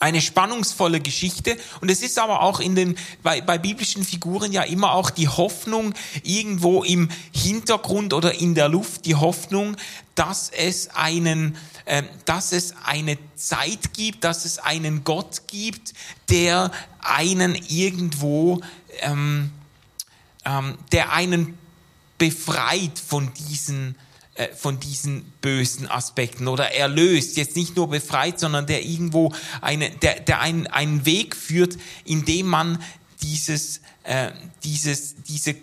[0.00, 1.56] eine spannungsvolle Geschichte.
[1.80, 5.28] Und es ist aber auch in den bei, bei biblischen Figuren ja immer auch die
[5.28, 9.76] Hoffnung irgendwo im Hintergrund oder in der Luft die Hoffnung,
[10.14, 15.92] dass es einen ähm, dass es eine Zeit gibt, dass es einen Gott gibt,
[16.28, 16.70] der
[17.00, 18.60] einen irgendwo,
[19.00, 19.50] ähm,
[20.44, 21.58] ähm, der einen
[22.16, 24.09] befreit von diesen äh,
[24.56, 30.20] von diesen bösen Aspekten oder erlöst, jetzt nicht nur befreit, sondern der irgendwo eine, der,
[30.20, 32.82] der einen, einen Weg führt, in dem man
[33.22, 34.30] dieses, äh,
[34.64, 35.56] dieses, diese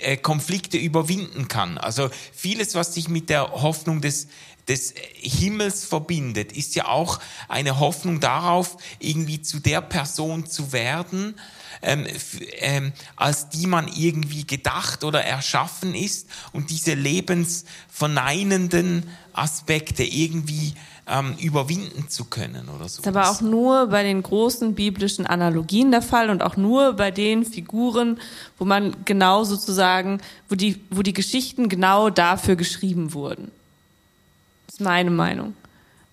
[0.00, 1.78] äh, Konflikte überwinden kann.
[1.78, 4.28] Also vieles, was sich mit der Hoffnung des
[4.68, 11.40] des Himmels verbindet, ist ja auch eine Hoffnung darauf, irgendwie zu der Person zu werden,
[11.82, 12.06] ähm,
[12.58, 20.74] ähm, als die man irgendwie gedacht oder erschaffen ist und diese lebensverneinenden Aspekte irgendwie
[21.06, 23.02] ähm, überwinden zu können oder so.
[23.02, 26.94] Das ist aber auch nur bei den großen biblischen Analogien der Fall und auch nur
[26.94, 28.20] bei den Figuren,
[28.58, 33.50] wo man genau sozusagen, wo die, wo die Geschichten genau dafür geschrieben wurden
[34.78, 35.54] ist meine Meinung.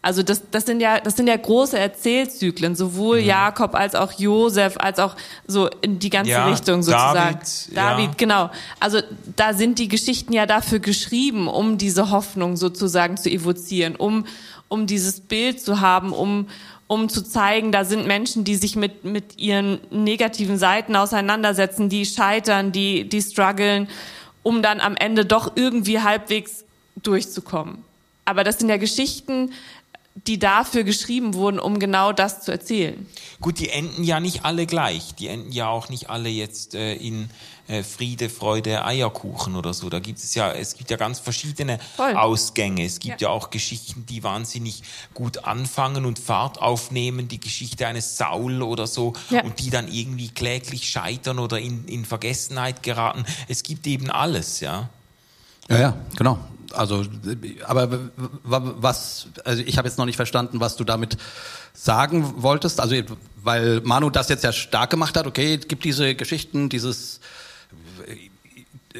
[0.06, 3.26] Also das, das sind ja, das sind ja große Erzählzyklen, sowohl mhm.
[3.26, 5.16] Jakob als auch Josef, als auch
[5.47, 7.39] so in die ganze ja, Richtung sozusagen.
[7.39, 8.14] David, David ja.
[8.16, 8.51] genau.
[8.80, 8.99] Also
[9.36, 14.28] da sind die Geschichten ja dafür geschrieben, um diese Hoffnung sozusagen zu evozieren, um,
[14.68, 16.49] um dieses Bild zu haben, um,
[16.86, 22.06] um zu zeigen, da sind Menschen, die sich mit, mit ihren negativen Seiten auseinandersetzen, die
[22.06, 23.88] scheitern, die, die strugglen,
[24.43, 26.64] um dann am Ende doch irgendwie halbwegs
[27.01, 27.80] durchzukommen.
[28.26, 29.51] Aber das sind ja Geschichten,
[30.16, 33.05] die dafür geschrieben wurden, um genau das zu erzählen.
[33.41, 35.13] Gut, die enden ja nicht alle gleich.
[35.16, 37.30] Die enden ja auch nicht alle jetzt äh, in
[37.68, 39.89] äh, Friede, Freude, Eierkuchen oder so.
[39.89, 42.16] Da gibt es ja, es gibt ja ganz verschiedene Voll.
[42.16, 42.86] Ausgänge.
[42.86, 43.28] Es gibt ja.
[43.28, 43.34] ja.
[43.34, 47.28] auch Geschichten, die wahnsinnig gut anfangen und Fahrt aufnehmen.
[47.28, 49.43] Die Geschichte eines Saul oder so ja.
[49.43, 53.26] und die dann irgendwie kläglich scheitern oder in, in Vergessenheit geraten.
[53.49, 54.88] Es gibt eben alles, ja.
[55.68, 56.39] Ja, ja, genau
[56.76, 57.05] also,
[57.65, 57.99] aber
[58.43, 61.17] was, also ich habe jetzt noch nicht verstanden, was du damit
[61.73, 62.80] sagen wolltest.
[62.80, 62.95] Also,
[63.43, 67.19] weil Manu das jetzt ja stark gemacht hat, okay, es gibt diese Geschichten, dieses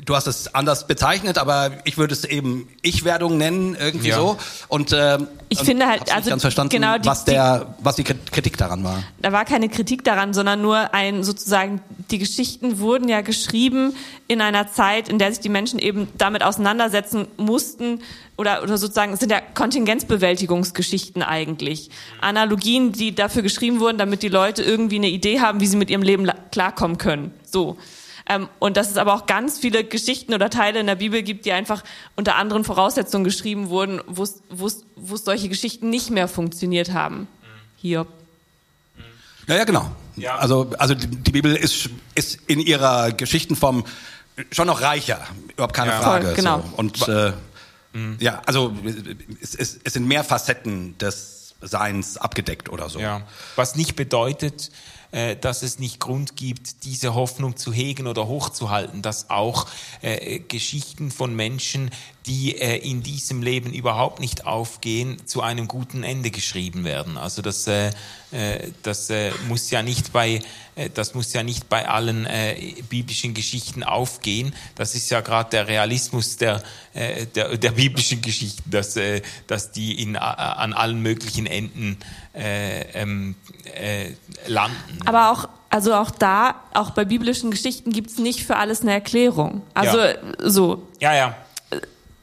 [0.04, 4.18] du hast es anders bezeichnet, aber ich würde es eben Ich-Werdung nennen, irgendwie ja.
[4.18, 4.38] so.
[4.68, 5.20] Und äh,
[5.50, 8.84] ich und finde halt, also ganz verstanden, genau die, was der, was die Kritik daran
[8.84, 9.04] war.
[9.22, 11.82] Da war keine Kritik daran, sondern nur ein sozusagen
[12.12, 13.96] die Geschichten wurden ja geschrieben
[14.28, 18.02] in einer Zeit, in der sich die Menschen eben damit auseinandersetzen mussten
[18.38, 21.90] oder oder sozusagen es sind ja Kontingenzbewältigungsgeschichten eigentlich,
[22.20, 25.90] Analogien, die dafür geschrieben wurden, damit die Leute irgendwie eine Idee haben, wie sie mit
[25.90, 27.32] ihrem Leben klarkommen können.
[27.50, 27.78] So.
[28.28, 31.46] Ähm, und dass es aber auch ganz viele Geschichten oder Teile in der Bibel gibt,
[31.46, 31.84] die einfach
[32.16, 34.84] unter anderen Voraussetzungen geschrieben wurden, wo es
[35.24, 37.28] solche Geschichten nicht mehr funktioniert haben.
[37.78, 38.08] Hiob.
[39.48, 39.92] Ja, ja, genau.
[40.16, 40.38] Ja.
[40.38, 43.86] Also, also die Bibel ist, ist in ihrer Geschichtenform
[44.52, 45.22] schon noch reicher,
[45.54, 46.02] überhaupt keine ja.
[46.02, 46.26] Frage.
[46.28, 46.62] Voll, genau.
[46.62, 46.78] So.
[46.78, 47.34] Und äh,
[47.94, 48.18] mhm.
[48.20, 48.74] ja, also
[49.42, 53.00] es, es, es sind mehr Facetten des Seins abgedeckt oder so.
[53.00, 53.22] Ja.
[53.56, 54.72] Was nicht bedeutet,
[55.12, 59.68] äh, dass es nicht Grund gibt, diese Hoffnung zu hegen oder hochzuhalten, dass auch
[60.02, 61.92] äh, Geschichten von Menschen,
[62.26, 67.18] die äh, in diesem Leben überhaupt nicht aufgehen, zu einem guten Ende geschrieben werden.
[67.18, 67.92] Also das, äh,
[68.84, 70.42] das äh, muss ja nicht bei
[70.76, 74.54] äh, das muss ja nicht bei allen äh, biblischen Geschichten aufgehen.
[74.76, 76.62] Das ist ja gerade der Realismus der,
[76.94, 81.98] äh, der, der biblischen Geschichten, dass, äh, dass die in, an allen möglichen Enden
[82.34, 83.36] äh, ähm,
[83.74, 84.12] äh,
[84.48, 85.00] landen.
[85.06, 89.62] Aber auch also auch da, auch bei biblischen Geschichten gibt's nicht für alles eine Erklärung.
[89.74, 90.16] Also Ja.
[90.40, 90.88] so.
[91.02, 91.36] Ja, ja.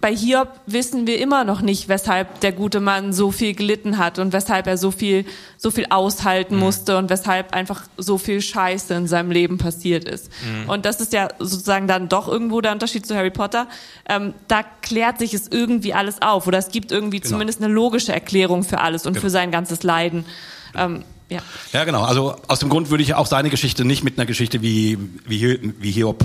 [0.03, 4.19] Bei Hiob wissen wir immer noch nicht, weshalb der gute Mann so viel gelitten hat
[4.19, 5.25] und weshalb er so viel,
[5.57, 10.29] so viel aushalten musste und weshalb einfach so viel Scheiße in seinem Leben passiert ist.
[10.67, 13.69] Und das ist ja sozusagen dann doch irgendwo der Unterschied zu Harry Potter.
[14.09, 18.13] Ähm, da klärt sich es irgendwie alles auf oder es gibt irgendwie zumindest eine logische
[18.13, 20.27] Erklärung für alles und für sein ganzes Leiden.
[20.75, 21.41] Ähm, ja.
[21.73, 22.03] Ja, genau.
[22.03, 25.73] Also aus dem Grund würde ich auch seine Geschichte nicht mit einer Geschichte wie, wie,
[25.79, 26.25] wie Hiob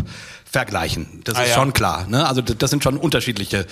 [0.50, 1.22] vergleichen.
[1.24, 1.56] Das Ah, ist ja.
[1.56, 2.08] schon klar.
[2.08, 2.28] Ne?
[2.28, 3.66] Also das sind schon unterschiedliche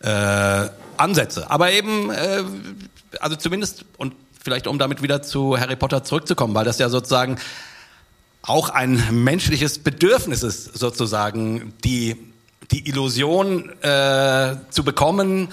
[0.00, 1.50] äh, Ansätze.
[1.50, 2.44] Aber eben, äh,
[3.20, 7.38] also zumindest, und vielleicht um damit wieder zu Harry Potter zurückzukommen, weil das ja sozusagen
[8.42, 12.16] auch ein menschliches Bedürfnis ist, sozusagen die,
[12.70, 15.48] die Illusion äh, zu bekommen,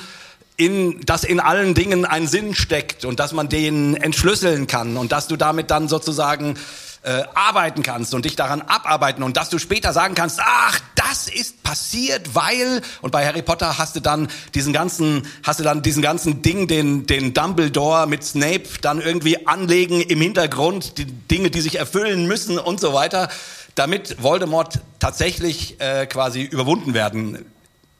[0.57, 5.11] in, dass in allen Dingen ein Sinn steckt und dass man den entschlüsseln kann und
[5.11, 6.57] dass du damit dann sozusagen
[7.05, 11.27] äh, arbeiten kannst und dich daran abarbeiten und dass du später sagen kannst, ach, das
[11.27, 15.81] ist passiert, weil und bei Harry Potter hast du dann diesen ganzen hast du dann
[15.81, 21.51] diesen ganzen Ding, den den Dumbledore mit Snape dann irgendwie anlegen im Hintergrund, die Dinge,
[21.51, 23.29] die sich erfüllen müssen und so weiter,
[23.75, 27.45] damit Voldemort tatsächlich äh, quasi überwunden werden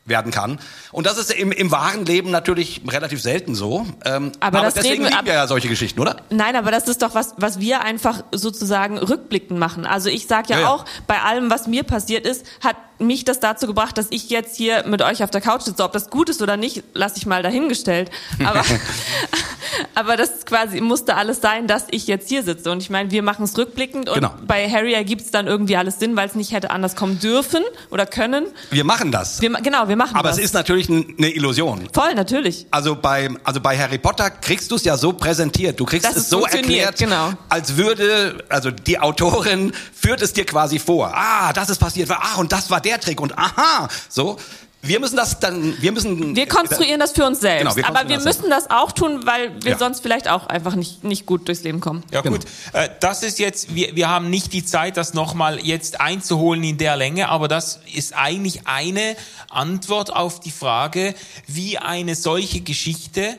[0.06, 0.60] werden kann.
[0.92, 3.86] Und das ist im, im wahren Leben natürlich relativ selten so.
[4.06, 6.18] Ähm, Aber das deswegen reden- lieben wir ja solche Geschichten, oder?
[6.30, 9.86] Nein, aber das ist doch was, was wir einfach sozusagen rückblickend machen.
[9.88, 10.70] Also ich sage ja, Ja, ja.
[10.70, 14.56] auch, bei allem, was mir passiert ist, hat mich das dazu gebracht, dass ich jetzt
[14.56, 15.84] hier mit euch auf der Couch sitze.
[15.84, 18.10] Ob das gut ist oder nicht, lasse ich mal dahingestellt.
[18.44, 18.64] Aber,
[19.96, 22.72] aber das quasi musste alles sein, dass ich jetzt hier sitze.
[22.72, 24.34] Und ich meine, wir machen es rückblickend und Genau.
[24.48, 27.64] bei Harry ergibt es dann irgendwie alles Sinn, weil es nicht hätte anders kommen dürfen
[27.92, 28.46] oder können.
[28.72, 29.42] Wir machen das.
[29.42, 30.38] Wir, genau, wir machen Aber das.
[30.38, 31.88] es ist natürlich eine Illusion.
[31.94, 32.66] Voll, natürlich.
[32.72, 35.80] Also bei, also bei Harry Potter kriegst du es ja so präsentiert.
[35.80, 37.34] Du kriegst Dass es so erklärt, genau.
[37.50, 41.12] als würde, also die Autorin führt es dir quasi vor.
[41.14, 42.10] Ah, das ist passiert.
[42.12, 43.20] Ah, und das war der Trick.
[43.20, 44.38] Und aha, so.
[44.82, 46.36] Wir müssen das dann, wir müssen.
[46.36, 47.64] Wir konstruieren das für uns selbst.
[47.64, 49.78] Genau, wir aber wir das müssen das auch tun, weil wir Ja.
[49.80, 52.04] sonst vielleicht auch einfach nicht, nicht gut durchs Leben kommen.
[52.12, 52.36] Ja Genau.
[52.38, 56.64] gut, äh, das ist jetzt, wir, wir haben nicht die Zeit, das nochmal jetzt einzuholen
[56.64, 59.16] in der Länge, aber das ist eigentlich eine
[59.50, 61.16] Antwort auf die Frage,
[61.48, 63.36] wie eine solche Geschichte äh,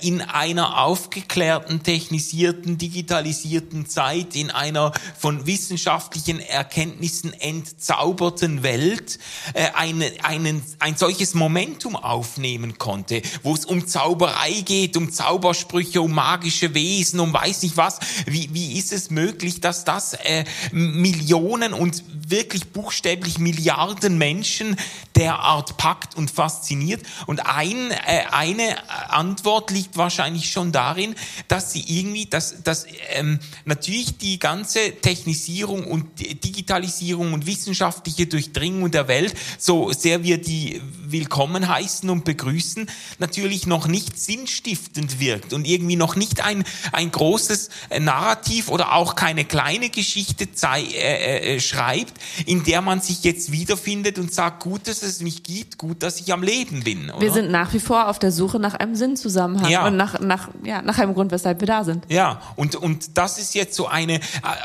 [0.00, 9.18] in einer aufgeklärten, technisierten, digitalisierten Zeit, in einer von wissenschaftlichen Erkenntnissen entzauberten Welt
[9.54, 16.02] äh, eine, einen, ein solches Momentum aufnehmen konnte, wo es um Zauberei geht, um Zaubersprüche,
[16.02, 17.98] um magische Wesen, um weiß nicht was.
[18.26, 24.76] Wie, wie ist es möglich, dass das äh, Millionen und wirklich buchstäblich Milliarden Menschen
[25.16, 27.02] derart packt und fasziniert?
[27.26, 28.76] Und ein, äh, eine
[29.10, 31.14] Antwort liegt wahrscheinlich schon darin,
[31.48, 38.90] dass sie irgendwie, dass, dass ähm, natürlich die ganze Technisierung und Digitalisierung und wissenschaftliche Durchdringung
[38.90, 42.88] der Welt, so sehr wir die willkommen heißen und begrüßen,
[43.18, 48.94] natürlich noch nicht sinnstiftend wirkt und irgendwie noch nicht ein, ein großes äh, Narrativ oder
[48.94, 52.14] auch keine kleine Geschichte zei äh, äh, schreibt,
[52.46, 56.20] in der man sich jetzt wiederfindet und sagt, gut, dass es mich gibt, gut, dass
[56.20, 57.10] ich am Leben bin.
[57.10, 57.20] Oder?
[57.20, 59.86] Wir sind nach wie vor auf der Suche nach einem Sinnzusammenhang Ja.
[59.86, 62.04] und nach, nach, ja, nach einem Grund, weshalb wir da sind.
[62.08, 64.20] Ja, und, und das ist jetzt so eine, äh,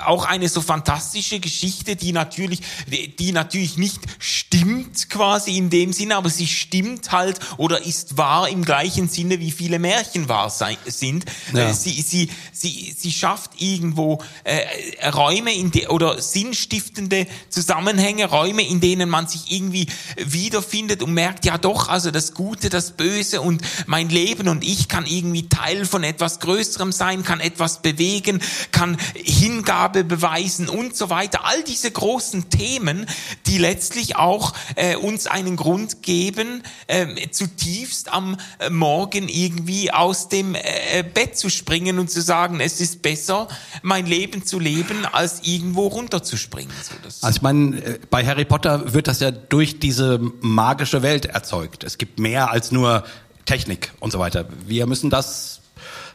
[0.05, 5.93] auch eine so fantastische Geschichte, die natürlich, die, die natürlich nicht stimmt quasi in dem
[5.93, 10.49] Sinne, aber sie stimmt halt oder ist wahr im gleichen Sinne, wie viele Märchen wahr
[10.49, 11.25] sein, sind.
[11.53, 11.69] Ja.
[11.69, 18.67] Äh, Sie, sie, sie, sie schafft irgendwo äh, Räume in de, oder sinnstiftende Zusammenhänge, Räume,
[18.67, 23.41] in denen man sich irgendwie wiederfindet und merkt, ja doch, also das Gute, das Böse
[23.41, 28.41] und mein Leben und ich kann irgendwie Teil von etwas Größerem sein, kann etwas bewegen,
[28.71, 31.45] kann Hingabe beweisen und so weiter.
[31.45, 33.07] All diese großen Themen,
[33.47, 40.29] die letztlich auch äh, uns einen Grund geben, äh, zutiefst am äh, Morgen irgendwie aus
[40.29, 43.47] dem äh, Bett zu springen und zu sagen, es ist besser,
[43.81, 46.73] mein Leben zu leben, als irgendwo runterzuspringen.
[46.83, 51.25] So, Also ich meine, äh, bei Harry Potter wird das ja durch diese magische Welt
[51.25, 51.83] erzeugt.
[51.83, 53.03] Es gibt mehr als nur
[53.47, 54.45] Technik und so weiter.
[54.67, 55.61] Wir müssen das,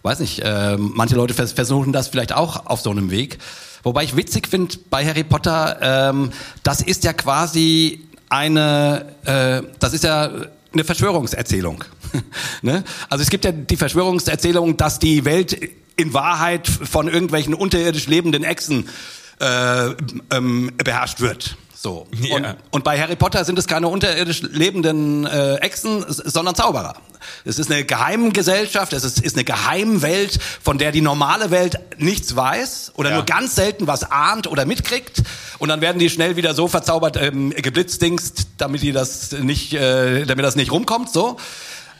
[0.02, 3.38] weiß nicht, äh, manche Leute vers versuchen das vielleicht auch auf so einem Weg.
[3.82, 6.30] Wobei ich witzig finde bei Harry Potter, ähm,
[6.62, 10.30] das ist ja quasi eine, äh, das ist ja
[10.72, 11.84] eine Verschwörungserzählung.
[12.62, 12.84] ne?
[13.08, 15.58] Also es gibt ja die Verschwörungserzählung, dass die Welt
[15.96, 18.88] in Wahrheit von irgendwelchen unterirdisch lebenden Echsen
[19.42, 19.94] äh,
[20.30, 21.56] ähm, beherrscht wird.
[21.82, 22.06] So.
[22.14, 22.36] Yeah.
[22.36, 26.94] Und, und, bei Harry Potter sind es keine unterirdisch lebenden äh, Echsen, sondern Zauberer.
[27.44, 32.36] Es ist eine Geheimgesellschaft, es ist, ist eine Geheimwelt, von der die normale Welt nichts
[32.36, 33.16] weiß oder ja.
[33.16, 35.24] nur ganz selten was ahnt oder mitkriegt.
[35.58, 40.24] Und dann werden die schnell wieder so verzaubert, ähm, geblitzdingst, damit die das nicht, äh,
[40.24, 41.10] damit das nicht rumkommt.
[41.10, 41.36] So.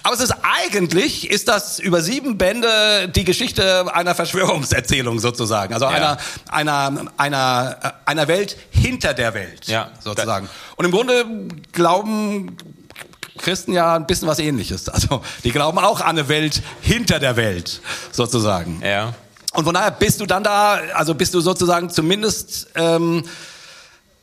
[0.03, 5.74] Aber es ist eigentlich, ist das über sieben Bände die Geschichte einer Verschwörungserzählung sozusagen.
[5.74, 5.92] Also ja.
[5.92, 6.18] einer,
[6.50, 9.90] einer, einer, äh, einer Welt hinter der Welt ja.
[10.03, 10.48] sozusagen.
[10.76, 11.24] Und im Grunde
[11.72, 12.57] glauben
[13.38, 14.88] Christen ja ein bisschen was ähnliches.
[14.88, 17.80] Also die glauben auch an eine Welt hinter der Welt
[18.11, 18.82] sozusagen.
[18.84, 19.14] Ja.
[19.55, 23.24] Und von daher bist du dann da, also bist du sozusagen zumindest ähm,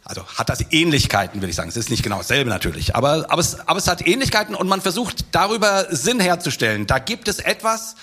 [0.10, 1.70] also hat das Ähnlichkeiten, will ich sagen.
[1.70, 4.82] Es ist nicht genau dasselbe natürlich, aber, aber, es, aber es hat Ähnlichkeiten und man
[4.82, 6.88] versucht darüber Sinn herzustellen.
[6.88, 7.96] Da gibt es etwas,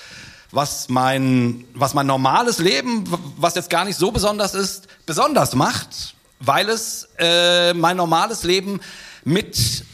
[0.53, 3.05] was mein, was mein normales Leben,
[3.39, 8.81] was jetzt gar nicht so besonders ist, besonders macht, weil es äh, mein normales Leben
[9.25, 9.85] mit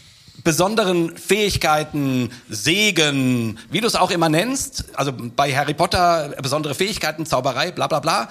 [0.45, 7.26] besonderen Fähigkeiten, Segen, wie du es auch immer nennst, also bei Harry Potter besondere Fähigkeiten,
[7.26, 8.28] Zauberei, bla bla bla,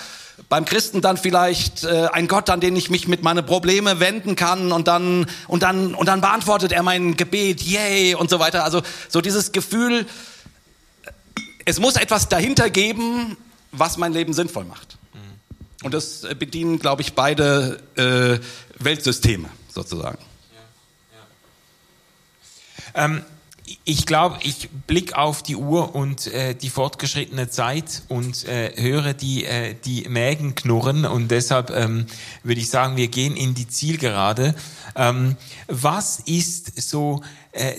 [0.50, 4.36] beim Christen dann vielleicht äh, ein Gott, an den ich mich mit meinen Probleme wenden
[4.36, 8.64] kann und dann und dann und dann beantwortet er mein Gebet, yay und so weiter.
[8.64, 10.06] Also so dieses Gefühl,
[11.66, 13.38] es muss etwas dahinter geben,
[13.72, 14.98] was mein Leben sinnvoll macht.
[15.14, 15.86] Mhm.
[15.86, 18.40] Und das bedienen, glaube ich, beide äh,
[18.84, 20.18] Weltsysteme sozusagen.
[22.96, 23.24] Ähm
[23.86, 29.14] ich glaube, ich blick auf die Uhr und äh, die fortgeschrittene Zeit und äh, höre
[29.14, 32.06] die, äh, die Mägen knurren und deshalb ähm,
[32.44, 34.56] würde ich sagen, wir gehen in die Zielgerade.
[34.96, 35.38] Ähm,
[35.68, 37.22] was ist so
[37.54, 37.76] äh,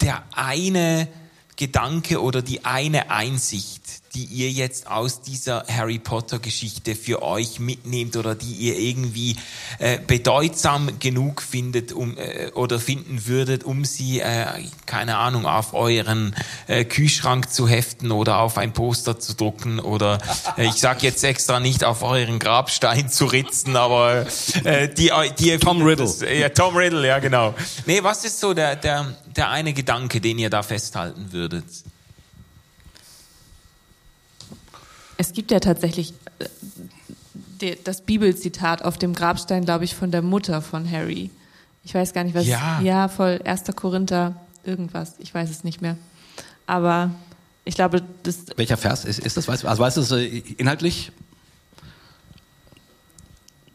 [0.00, 1.08] der eine
[1.56, 3.79] Gedanke oder die eine Einsicht,
[4.14, 9.36] die ihr jetzt aus dieser Harry Potter Geschichte für euch mitnehmt oder die ihr irgendwie
[9.78, 14.46] äh, bedeutsam genug findet um, äh, oder finden würdet, um sie, äh,
[14.86, 16.34] keine Ahnung, auf euren
[16.66, 20.18] äh, Kühlschrank zu heften oder auf ein Poster zu drucken oder
[20.56, 24.26] äh, ich sag jetzt extra nicht auf euren Grabstein zu ritzen, aber
[24.64, 26.06] äh, die, die Tom Riddle.
[26.06, 27.54] Das, ja, Tom Riddle, ja genau.
[27.86, 31.64] Nee, was ist so der, der, der eine Gedanke, den ihr da festhalten würdet?
[35.20, 36.14] Es gibt ja tatsächlich
[37.60, 41.28] äh, das Bibelzitat auf dem Grabstein, glaube ich, von der Mutter von Harry.
[41.84, 42.46] Ich weiß gar nicht, was.
[42.46, 42.80] Ja.
[42.80, 43.64] Ja, voll 1.
[43.76, 45.16] Korinther irgendwas.
[45.18, 45.98] Ich weiß es nicht mehr.
[46.66, 47.10] Aber
[47.66, 48.46] ich glaube, das.
[48.56, 49.46] Welcher Vers ist, ist das?
[49.46, 50.24] Weißt, also weißt du es äh,
[50.56, 51.12] inhaltlich?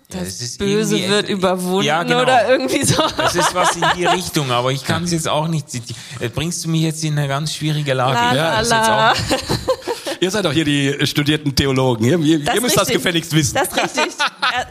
[0.09, 2.23] Das, das Böse wird überwunden ja, genau.
[2.23, 3.03] oder irgendwie so.
[3.17, 6.01] Das ist was in die Richtung, aber ich kann es jetzt auch nicht zitieren.
[6.19, 8.35] Äh, bringst du mich jetzt in eine ganz schwierige Lage?
[8.35, 9.13] La, la, la.
[10.25, 12.03] Ihr seid doch hier die studierten Theologen.
[12.03, 13.53] Ihr, ihr, ihr müsst das gefälligst wissen.
[13.53, 14.15] Das ist richtig.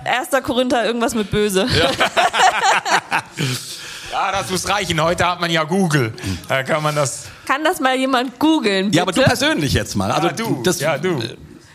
[0.04, 1.68] Erster Korinther, irgendwas mit böse.
[1.78, 1.92] Ja.
[4.10, 5.00] ja, das muss reichen.
[5.00, 6.12] Heute hat man ja Google.
[6.48, 7.26] Da kann man das.
[7.46, 8.90] Kann das mal jemand googeln?
[8.90, 10.10] Ja, aber du persönlich jetzt mal.
[10.10, 10.60] Also ja, du.
[10.64, 11.22] Das, ja, du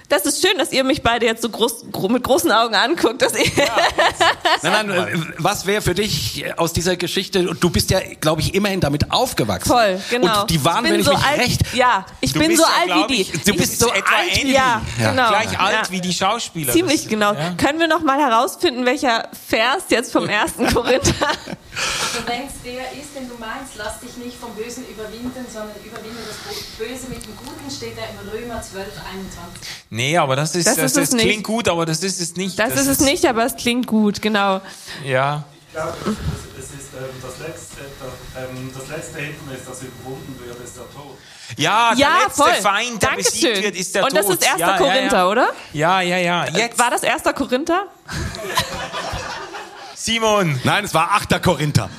[0.10, 3.22] das ist schön, dass ihr mich beide jetzt so groß, mit großen Augen anguckt.
[3.22, 3.66] Dass ihr ja,
[4.64, 8.56] nein, nein, was wäre für dich aus dieser Geschichte, und du bist ja, glaube ich,
[8.56, 9.70] immerhin damit aufgewachsen.
[9.70, 10.42] Voll, genau.
[10.42, 11.62] Und die waren, wenn ich so mich alt, recht...
[11.74, 13.22] Ja, ich du bin so ja, alt wie die.
[13.22, 14.04] Ich, du bist so alt
[14.34, 15.30] wie ja, ja, genau.
[15.30, 16.74] Gleich alt wie die Schauspieler.
[16.74, 17.36] Ziemlich genau.
[17.58, 21.28] Können wir noch mal herausfinden, welcher Vers jetzt vom ersten Korinther...
[21.80, 25.76] Also wenn es der ist, den du meinst, lass dich nicht vom Bösen überwinden, sondern
[25.86, 26.38] überwinde das
[26.78, 29.99] Böse mit dem Guten, steht da im Römer 12, 21.
[30.00, 31.44] Nee, aber das ist, das, das, das klingt nicht.
[31.44, 32.58] gut, aber das ist es nicht.
[32.58, 34.62] Das, das ist es nicht, aber es klingt gut, genau.
[35.04, 35.44] Ja.
[35.68, 35.94] Ich glaube,
[36.58, 37.82] es ist ähm, das, letzte,
[38.38, 41.18] ähm, das letzte Hindernis, das überwunden wird, ist der Tod.
[41.58, 42.54] Ja, der ja, letzte voll.
[42.54, 43.50] Feind, der Dankeschön.
[43.50, 44.20] besiegt wird, ist der Und Tod.
[44.20, 44.60] das ist 1.
[44.62, 45.28] Ja, Korinther, ja, ja.
[45.28, 45.50] oder?
[45.74, 46.46] Ja, ja, ja.
[46.48, 46.80] Jetzt.
[46.80, 47.24] War das 1.
[47.36, 47.88] Korinther?
[49.96, 50.62] Simon.
[50.64, 51.44] Nein, es war 8.
[51.44, 51.90] Korinther.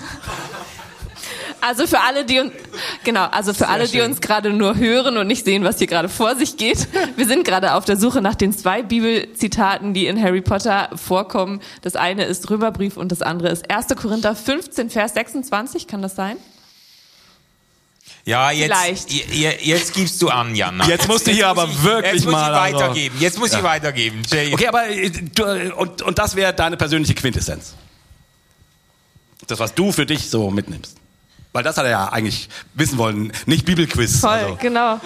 [1.61, 2.53] Also für alle, die uns,
[3.05, 5.87] genau, also für Sehr alle, die uns gerade nur hören und nicht sehen, was hier
[5.87, 6.89] gerade vor sich geht.
[7.17, 11.61] Wir sind gerade auf der Suche nach den zwei Bibelzitaten, die in Harry Potter vorkommen.
[11.83, 13.89] Das eine ist Römerbrief und das andere ist 1.
[13.97, 15.87] Korinther 15, Vers 26.
[15.87, 16.37] Kann das sein?
[18.25, 19.11] Ja, jetzt,
[19.63, 20.83] jetzt gibst du an, Jan.
[20.87, 23.17] Jetzt musst du hier aber wirklich jetzt muss mal ich also- weitergeben.
[23.19, 23.59] Jetzt muss ja.
[23.59, 24.23] ich weitergeben.
[24.31, 24.53] Jay.
[24.53, 27.75] Okay, aber äh, du, und, und das wäre deine persönliche Quintessenz.
[29.47, 31.00] Das, was du für dich so mitnimmst.
[31.53, 34.21] Weil das hat er ja eigentlich wissen wollen, nicht Bibelquiz.
[34.21, 34.57] Voll, also.
[34.61, 35.01] genau.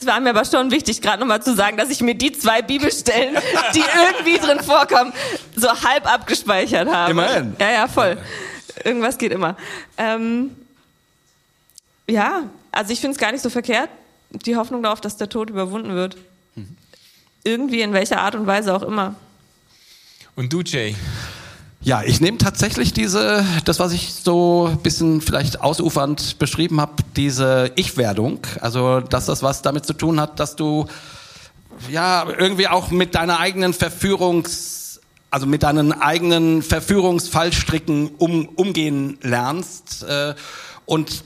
[0.00, 2.62] Es war mir aber schon wichtig, gerade nochmal zu sagen, dass ich mir die zwei
[2.62, 3.36] Bibelstellen,
[3.74, 3.82] die
[4.24, 5.12] irgendwie drin vorkommen,
[5.54, 7.10] so halb abgespeichert habe.
[7.10, 7.56] Immerhin.
[7.58, 8.18] Ja, ja, voll.
[8.84, 9.56] Irgendwas geht immer.
[9.96, 10.56] Ähm,
[12.06, 13.88] ja, also ich finde es gar nicht so verkehrt,
[14.30, 16.16] die Hoffnung darauf, dass der Tod überwunden wird.
[17.44, 19.14] Irgendwie in welcher Art und Weise auch immer.
[20.34, 20.96] Und du, Jay?
[21.84, 26.94] Ja, ich nehme tatsächlich diese, das, was ich so ein bisschen vielleicht ausufernd beschrieben habe,
[27.14, 28.38] diese Ich-Werdung.
[28.62, 30.86] Also, dass das was damit zu tun hat, dass du
[31.90, 34.98] ja irgendwie auch mit deiner eigenen Verführungs,
[35.30, 40.04] also mit deinen eigenen Verführungsfallstricken um, umgehen lernst.
[40.04, 40.34] Äh,
[40.86, 41.22] und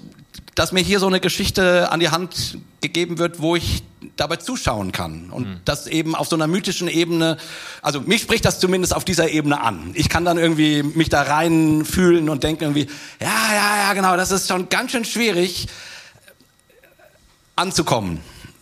[0.58, 3.84] dass mir hier so eine Geschichte an die Hand gegeben wird, wo ich
[4.16, 5.30] dabei zuschauen kann.
[5.30, 5.60] Und mhm.
[5.64, 7.36] das eben auf so einer mythischen Ebene,
[7.80, 9.92] also mich spricht das zumindest auf dieser Ebene an.
[9.94, 12.88] Ich kann dann irgendwie mich da rein fühlen und denken irgendwie,
[13.20, 15.68] ja, ja, ja, genau, das ist schon ganz schön schwierig
[17.54, 18.20] anzukommen.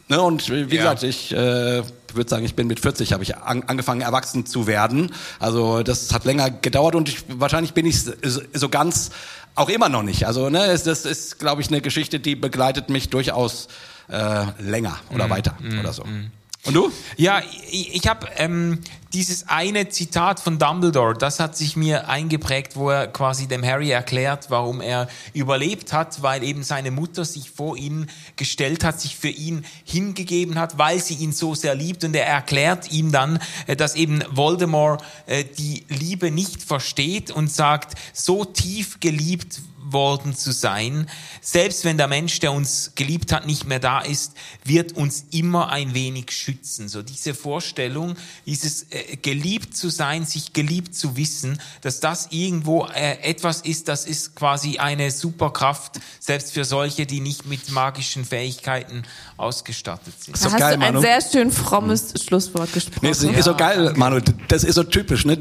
[0.09, 0.21] Ne?
[0.21, 0.67] Und wie ja.
[0.67, 1.83] gesagt, ich äh,
[2.13, 5.13] würde sagen, ich bin mit 40, habe ich an, angefangen, erwachsen zu werden.
[5.39, 9.11] Also das hat länger gedauert und ich, wahrscheinlich bin ich so ganz
[9.57, 10.27] auch immer noch nicht.
[10.27, 13.69] Also ne, das ist, glaube ich, eine Geschichte, die begleitet mich durchaus
[14.09, 16.05] äh, länger oder mm, weiter mm, oder so.
[16.05, 16.31] Mm.
[16.67, 16.93] Und du?
[17.17, 18.81] Ja, ich, ich habe ähm,
[19.13, 23.91] dieses eine Zitat von Dumbledore, das hat sich mir eingeprägt, wo er quasi dem Harry
[23.91, 29.15] erklärt, warum er überlebt hat, weil eben seine Mutter sich vor ihn gestellt hat, sich
[29.17, 32.03] für ihn hingegeben hat, weil sie ihn so sehr liebt.
[32.03, 33.39] Und er erklärt ihm dann,
[33.69, 39.61] äh, dass eben Voldemort äh, die Liebe nicht versteht und sagt, so tief geliebt
[39.93, 41.09] worden zu sein.
[41.41, 44.33] Selbst wenn der Mensch, der uns geliebt hat, nicht mehr da ist,
[44.65, 46.89] wird uns immer ein wenig schützen.
[46.89, 48.17] So diese Vorstellung,
[48.47, 53.89] dieses äh, geliebt zu sein, sich geliebt zu wissen, dass das irgendwo äh, etwas ist,
[53.89, 59.05] das ist quasi eine Superkraft, selbst für solche, die nicht mit magischen Fähigkeiten
[59.37, 60.37] ausgestattet sind.
[60.37, 61.01] Da hast geil, du ein Manu.
[61.01, 62.19] sehr schön frommes mhm.
[62.19, 63.01] Schlusswort gesprochen.
[63.03, 64.21] Nee, ist, ist so geil, Manu.
[64.49, 65.25] Das ist so typisch.
[65.25, 65.39] Ne?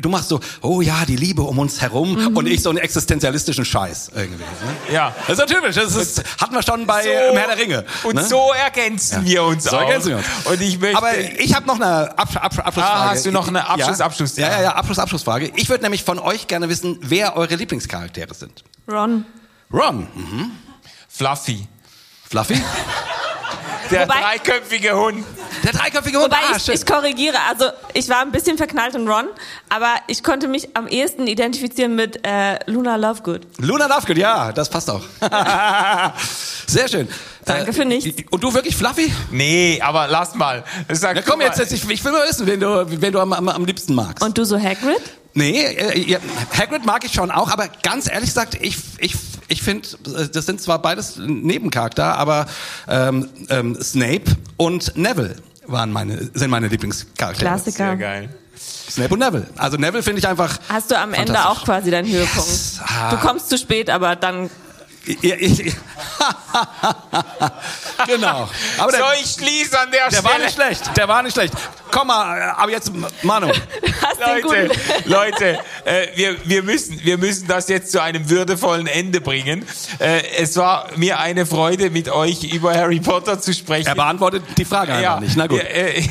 [0.00, 2.36] Du machst so, oh ja, die Liebe um uns herum mhm.
[2.36, 4.42] und ich so einen existenzialistischen Scheiß irgendwie.
[4.42, 4.94] Ne?
[4.94, 5.14] Ja.
[5.26, 5.76] Das ist typisch.
[5.76, 7.84] Das ist, hatten wir schon bei so, Herr der Ringe.
[8.02, 8.24] Und ne?
[8.24, 9.30] so ergänzen ja.
[9.30, 9.82] wir uns so auch.
[9.82, 10.26] Ergänzen wir uns.
[10.44, 13.00] Und ich möchte Aber ich habe noch eine Absch Absch Abschlussfrage.
[13.00, 14.36] Ah, hast du noch eine Abschluss-Abschluss?
[14.36, 15.52] Ja, ja, ja, Abschluss-Abschlussfrage.
[15.56, 18.64] Ich würde nämlich von euch gerne wissen, wer eure Lieblingscharaktere sind.
[18.88, 19.24] Ron.
[19.72, 20.06] Ron.
[20.14, 20.50] Mhm.
[21.08, 21.68] Fluffy.
[22.28, 22.60] Fluffy?
[23.90, 25.24] Der Wobei, dreiköpfige Hund.
[25.64, 26.26] Der dreiköpfige Hund.
[26.26, 29.26] Wobei ah, ich, ich, korrigiere, also ich war ein bisschen verknallt in Ron,
[29.68, 33.46] aber ich konnte mich am ehesten identifizieren mit äh, Luna Lovegood.
[33.58, 35.02] Luna Lovegood, ja, das passt auch.
[36.66, 37.08] Sehr schön.
[37.44, 38.20] Danke für nichts.
[38.20, 39.12] Äh, und du wirklich Fluffy?
[39.32, 40.62] Nee, aber lass mal.
[40.90, 43.32] Sag, ja, komm jetzt, jetzt ich, ich, will mal wissen, wen du, wen du am,
[43.32, 44.22] am, am liebsten magst.
[44.22, 45.00] Und du so Hagrid?
[45.34, 46.18] Nee, äh, ja,
[46.56, 49.14] Hagrid mag ich schon auch, aber ganz ehrlich gesagt, ich, ich,
[49.50, 49.88] ich finde,
[50.32, 52.46] das sind zwar beides Nebencharakter, aber
[52.88, 55.36] ähm, ähm, Snape und Neville
[55.66, 57.46] waren meine, sind meine Lieblingscharaktere.
[57.46, 57.88] Klassiker.
[57.88, 58.28] Sehr geil.
[58.56, 59.46] Snape und Neville.
[59.56, 60.58] Also Neville finde ich einfach.
[60.68, 62.48] Hast du am Ende auch quasi deinen Höhepunkt?
[62.48, 62.80] Yes.
[62.84, 63.10] Ah.
[63.10, 64.50] Du kommst zu spät, aber dann
[68.06, 68.48] genau.
[68.78, 70.22] Aber der, so, ich schließe an der, der Stelle.
[70.22, 70.96] Der war nicht schlecht.
[70.96, 71.54] Der war nicht schlecht.
[71.90, 72.92] Komm mal, aber jetzt
[73.22, 73.48] Manu.
[74.20, 74.70] Leute,
[75.06, 79.66] Leute, äh, wir, wir, müssen, wir müssen das jetzt zu einem würdevollen Ende bringen.
[79.98, 83.88] Äh, es war mir eine Freude, mit euch über Harry Potter zu sprechen.
[83.88, 85.36] Er beantwortet die Frage einfach ja, nicht.
[85.36, 85.60] Na gut.
[85.60, 86.02] Äh,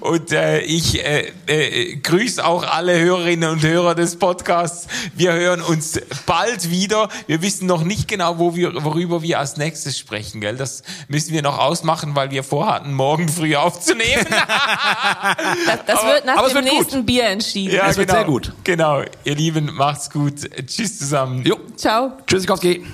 [0.00, 4.86] und äh, ich äh, äh, grüße auch alle Hörerinnen und Hörer des Podcasts.
[5.14, 7.08] Wir hören uns bald wieder.
[7.38, 10.40] Wir wissen noch nicht genau, wo wir, worüber wir als nächstes sprechen.
[10.40, 10.56] Gell?
[10.56, 14.26] Das müssen wir noch ausmachen, weil wir vorhatten, morgen früh aufzunehmen
[15.66, 17.06] das, das aber, wird nach dem wird nächsten gut.
[17.06, 17.76] Bier entschieden.
[17.76, 18.52] Ja, das genau, wird sehr gut.
[18.64, 19.02] Genau.
[19.22, 20.50] Ihr Lieben, macht's gut.
[20.66, 21.44] Tschüss zusammen.
[21.46, 21.58] Jo.
[21.76, 22.12] Ciao.
[22.26, 22.84] Tschüssikowski.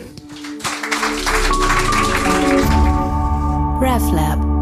[3.81, 4.54] RefLab